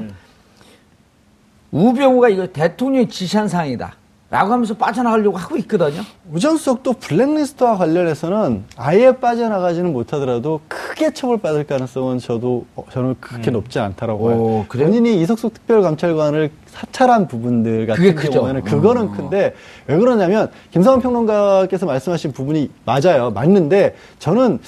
[1.71, 3.95] 우병우가 이거 대통령이 지시한 사항이다.
[4.29, 6.03] 라고 하면서 빠져나가려고 하고 있거든요.
[6.31, 14.25] 우정수석도 블랙리스트와 관련해서는 아예 빠져나가지는 못하더라도 크게 처벌받을 가능성은 저도 어, 저는 그렇게 높지 않다라고
[14.25, 14.65] 오.
[14.69, 14.87] 그래요?
[14.87, 18.31] 본인이 이석숙 특별감찰관을 사찰한 부분들 같은 그게 크죠.
[18.31, 19.11] 경우에는 그거는 어.
[19.11, 19.53] 큰데
[19.87, 23.31] 왜 그러냐면 김성원 평론가께서 말씀하신 부분이 맞아요.
[23.31, 24.59] 맞는데 저는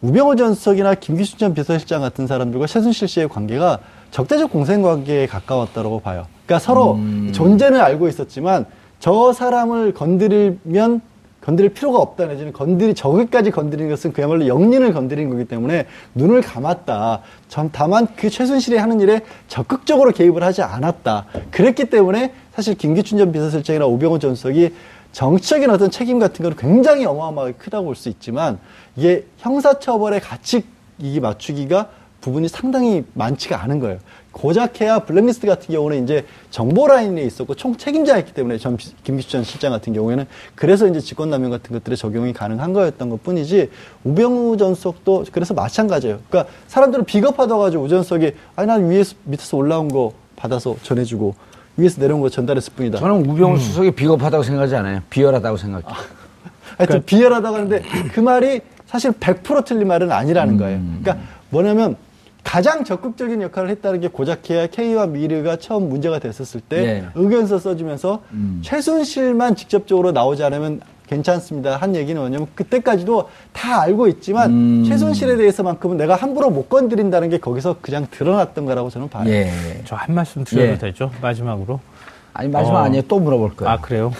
[0.00, 3.78] 우병호 전 수석이나 김기춘 전 비서실장 같은 사람들과 최순실 씨의 관계가
[4.10, 6.26] 적대적 공생 관계에 가까웠다고 봐요.
[6.46, 7.30] 그러니까 서로 음.
[7.32, 8.66] 존재는 알고 있었지만
[9.00, 11.00] 저 사람을 건드리면
[11.40, 17.20] 건드릴 필요가 없다 내지는 건드리 저기까지 건드리는 것은 그야말로 영린을 건드린 거기 때문에 눈을 감았다.
[17.48, 21.26] 전 다만 그 최순실이 하는 일에 적극적으로 개입을 하지 않았다.
[21.52, 24.74] 그랬기 때문에 사실 김기춘 전 비서실장이나 오병호 전 수석이
[25.12, 28.58] 정치적인 어떤 책임 같은 거는 굉장히 어마어마하게 크다고 볼 수 있지만
[28.96, 30.64] 이게 형사처벌의 가치
[30.98, 31.88] 이기 맞추기가
[32.22, 33.98] 부분이 상당히 많지가 않은 거예요.
[34.36, 39.44] 고작해야 블랙리스트 같은 경우는 이제 정보 라인에 있었고 총 책임자였기 때문에 전 비- 김기춘 전
[39.44, 43.70] 실장 같은 경우에는 그래서 이제 직권남용 같은 것들에 적용이 가능한 거였던 것 뿐이지
[44.04, 46.18] 우병우 전 수석도 그래서 마찬가지예요.
[46.28, 51.34] 그러니까 사람들은 비겁하다 가지고 우전 수석이 아니 난 위에서 밑에서 올라온 거 받아서 전해주고
[51.78, 52.98] 위에서 내려온 거 전달했을 뿐이다.
[52.98, 55.00] 저는 우병우 수석이 비겁하다고 생각하지 않아요.
[55.08, 55.90] 비열하다고 생각해요.
[56.76, 57.82] 하여튼 비열하다고 하는데
[58.12, 60.78] 그 말이 사실 100% 틀린 말은 아니라는 거예요.
[61.02, 61.16] 그러니까
[61.48, 61.96] 뭐냐면
[62.46, 67.04] 가장 적극적인 역할을 했다는 게 고작해야 K와 미르가 처음 문제가 됐었을 때 예.
[67.16, 68.22] 의견서 써주면서
[68.62, 71.76] 최순실만 직접적으로 나오지 않으면 괜찮습니다.
[71.76, 74.84] 한 얘기는 뭐냐면 그때까지도 다 알고 있지만 음.
[74.84, 79.28] 최순실에 대해서만큼은 내가 함부로 못 건드린다는 게 거기서 그냥 드러났던 거라고 저는 봐요.
[79.28, 79.50] 예.
[79.84, 80.78] 저한 말씀 드려도 예.
[80.78, 81.10] 되죠?
[81.20, 81.80] 마지막으로.
[82.32, 82.82] 아니, 마지막 어.
[82.84, 83.02] 아니에요.
[83.08, 83.72] 또 물어볼 거예요.
[83.72, 84.12] 아, 그래요?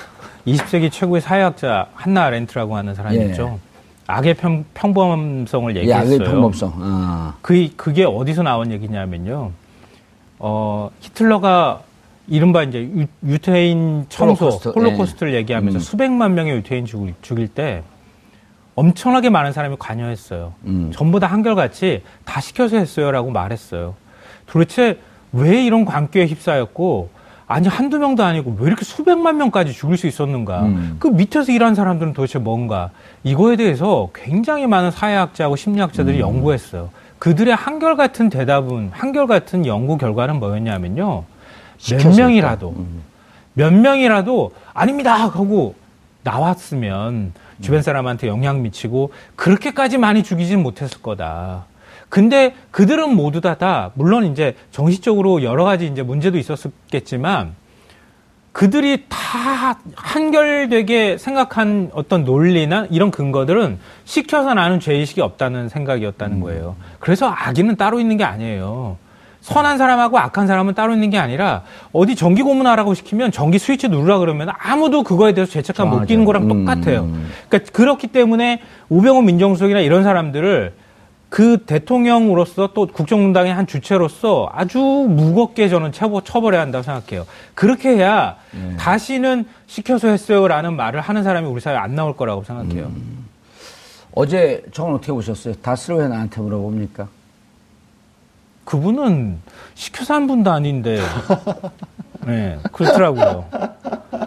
[0.49, 3.27] 20세기 최고의 사회학자 한나 아렌트라고 하는 사람이 예.
[3.27, 3.61] 있죠.
[4.07, 6.15] 악의 평, 평범성을 예, 얘기했어요.
[6.15, 6.73] 악의 평범성.
[6.77, 7.35] 아.
[7.43, 9.51] 그, 그게 어디서 나온 얘기냐면요.
[10.39, 11.83] 어, 히틀러가
[12.29, 12.91] 이른바 이제
[13.25, 15.39] 유, 태인 청소, 홀로코스트, 홀로코스트, 를 예.
[15.39, 15.81] 얘기하면서 음.
[15.81, 17.83] 수백만 명의 유태인 죽일, 죽일 때
[18.75, 20.53] 엄청나게 많은 사람이 관여했어요.
[20.65, 20.91] 음.
[20.93, 23.95] 전부 다 한결같이 다 시켜서 했어요라고 말했어요.
[24.47, 24.99] 도대체
[25.33, 27.11] 왜 이런 광기에 휩싸였고
[27.49, 30.63] 아니 한두 명도 아니고 왜 이렇게 수백만 명까지 죽일 수 있었는가?
[30.63, 30.97] 음.
[30.99, 32.91] 그 밑에서 일하는 사람들은 도대체 뭔가?
[33.23, 36.21] 이거에 대해서 굉장히 많은 사회학자하고 심리학자들이 음.
[36.21, 36.91] 연구했어요.
[37.21, 41.25] 그들의 한결같은 대답은 한결같은 연구 결과는 뭐였냐면요.
[41.91, 42.75] 몇 명이라도.
[42.77, 43.03] 음.
[43.55, 45.75] 몇 명이라도 아닙니다 하고
[46.25, 47.33] 나왔으면
[47.63, 51.65] 주변 사람한테 영향 미치고 그렇게까지 많이 죽이진 못했을 거다.
[52.09, 57.55] 근데 그들은 모두 다, 다 물론 이제 정신적으로 여러 가지 이제 문제도 있었겠지만
[58.53, 66.77] 그들이 다 한결되게 생각한 어떤 논리나 이런 근거들은 시켜서 나는 죄의식이 없다는 생각이었다는 거예요.
[66.99, 68.97] 그래서 악인은 따로 있는 게 아니에요.
[69.43, 74.19] 선한 사람하고 악한 사람은 따로 있는 게 아니라 어디 전기 고문하라고 시키면 전기 스위치 누르라
[74.19, 76.07] 그러면 아무도 그거에 대해서 죄책감 못.
[76.07, 76.65] 끼는 거랑 음.
[76.65, 77.09] 똑같아요.
[77.49, 80.73] 그러니까 그렇기 때문에 우병우 민정수석이나 이런 사람들을
[81.37, 87.27] 그 대통령으로서 또 국정농단의 한 주체로서 아주 무겁게 저는 처벌, 처벌해야 한다고 생각해요.
[87.53, 88.37] 그렇게 해야
[88.79, 92.91] 다시는 시켜서 했어요라는 말을 하는 사람이 우리 사회에 안 나올 거라고 생각해요.
[94.15, 95.53] 어제 저건 어떻게 보셨어요?
[95.57, 97.07] 다스를 왜 나한테 물어봅니까?
[98.65, 99.39] 그분은
[99.75, 100.99] 시켜서 한 분도 아닌데,
[102.27, 103.45] 네, 그렇더라고요.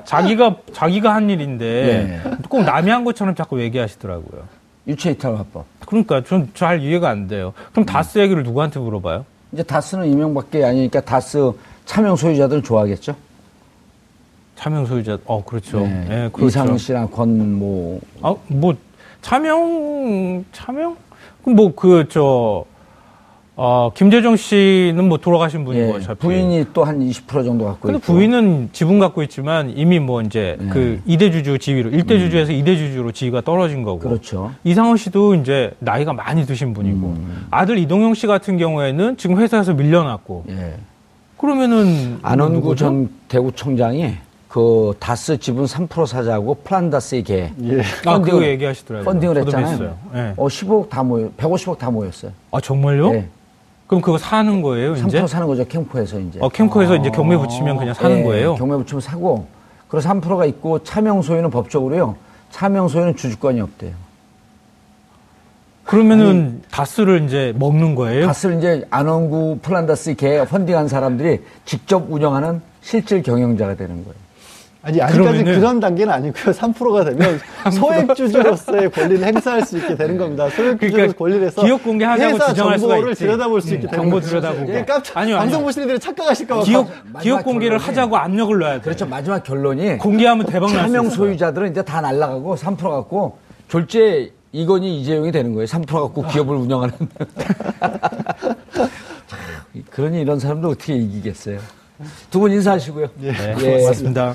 [0.05, 2.31] 자기가, 자기가 한 일인데, 네.
[2.49, 4.58] 꼭 남이 한 것처럼 자꾸 얘기하시더라고요.
[4.93, 5.65] 유체이탈 화법.
[5.85, 7.53] 그러니까 전 잘 이해가 안 돼요.
[7.71, 9.25] 그럼 다스 얘기를 누구한테 물어봐요?
[9.51, 11.51] 이제 다스는 이명밖에 아니니까 다스
[11.85, 13.15] 차명 소유자들은 좋아하겠죠?
[14.55, 15.79] 차명 소유자, 어, 그렇죠.
[15.79, 16.05] 네.
[16.09, 16.47] 네, 그렇죠.
[16.47, 18.75] 이상 씨랑 권모 아, 뭐,
[19.21, 20.97] 차명, 차명?
[21.43, 22.65] 그럼 뭐, 그, 저,
[23.61, 26.19] 어, 김재정 씨는 뭐 돌아가신 분이고, 예, 어차피.
[26.21, 28.13] 부인이 또 한 20% 정도 갖고 근데 있고.
[28.13, 30.69] 부인은 지분 갖고 있지만 이미 뭐 이제 네.
[30.69, 33.99] 그 이대주주 지위로, 일대주주에서이대주주로 지위가 떨어진 거고.
[33.99, 34.51] 그렇죠.
[34.63, 37.07] 이상원 씨도 이제 나이가 많이 드신 분이고.
[37.07, 37.47] 음.
[37.51, 40.45] 아들 이동영 씨 같은 경우에는 지금 회사에서 밀려났고.
[40.47, 40.75] 예.
[41.37, 42.19] 그러면은.
[42.21, 42.77] 안원구?
[42.77, 44.13] 전 대구청장이
[44.47, 47.81] 그 다스 지분 3% 사자고 플란다스의 개 예.
[48.05, 49.03] 아, 그거 얘기하시더라고요.
[49.03, 49.97] 펀딩을 했잖아요.
[50.15, 50.33] 예.
[50.37, 52.31] 어 15억 다 모여 150억 다 모였어요.
[52.51, 53.13] 아, 정말요?
[53.15, 53.27] 예.
[53.89, 55.25] 그럼 그거 사는 거예요, 3% 이제?
[55.25, 56.37] 사는 거죠 캠코에서 이제.
[56.43, 58.53] 어, 캠코에서 이제 경매 붙이면 그냥 사는 예, 거예요?
[58.53, 59.47] 경매 붙이면 사고
[59.87, 62.15] 그래서 3%가 있고 차명 소유는 법적으로요.
[62.51, 63.93] 차명 소유는 주주권이 없대요.
[65.85, 68.27] 그러면은 다스를 이제 먹는 거예요?
[68.27, 74.19] 다스를 이제 안원구 플란다스 개 펀딩한 사람들이 직접 운영하는 실질 경영자가 되는 거예요.
[74.81, 76.53] 아니, 아직까지 그러면은- 그런 단계는 아니고요.
[76.55, 77.39] 3%가 되면
[77.71, 80.49] 소액주주로서의 권리를 행사할 수 있게 되는 겁니다.
[80.49, 83.19] 소액주주로서 그러니까 권리를 해서 기업 공개하자고 회사 정보를 있지.
[83.25, 84.19] 들여다볼 수 음, 있게 되는 정보.
[84.21, 84.73] 들여다보고.
[84.73, 85.37] 예, 깜짝 아니요, 아니요.
[85.39, 86.63] 방송 보시는 분들이 착각하실까 봐.
[86.63, 86.87] 기업,
[87.21, 88.81] 기업 공개를 결론이- 하자고 압력을 넣어야 돼.
[88.81, 89.05] 그렇죠.
[89.05, 91.15] 마지막 결론이 공개하면 대박 날수 차명 있어요.
[91.17, 95.65] 소유자들은 이제 다 날라가고 3% 갖고 졸제 이건희 이재용이 되는 거예요.
[95.67, 96.93] 3% 갖고 기업을 운영하는.
[99.27, 99.39] 참,
[99.91, 101.59] 그러니 이런 사람들 어떻게 이기겠어요.
[102.31, 103.07] 두 분 인사하시고요.
[103.19, 103.77] 네, 예.
[103.81, 104.33] 고맙습니다.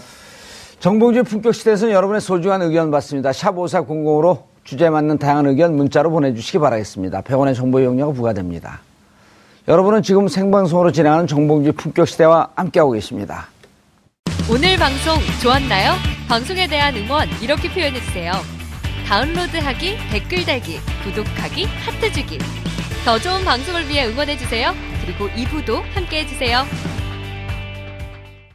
[0.84, 3.32] 정봉주의 품격 시대에서는 여러분의 소중한 의견 받습니다.
[3.32, 7.22] 샵 5400으로 주제에 맞는 다양한 의견 문자로 보내주시기 바라겠습니다.
[7.22, 8.82] 100원의 정보 이용료가 부과됩니다.
[9.66, 13.48] 여러분은 지금 생방송으로 진행하는 정봉주의 품격 시대와 함께하고 계십니다.
[14.50, 15.94] 오늘 방송 좋았나요?
[16.28, 18.32] 방송에 대한 응원 이렇게 표현해주세요.
[19.08, 22.38] 다운로드하기, 댓글 달기, 구독하기, 하트 주기.
[23.06, 24.74] 더 좋은 방송을 위해 응원해주세요.
[25.02, 26.66] 그리고 2부도 함께 해주세요.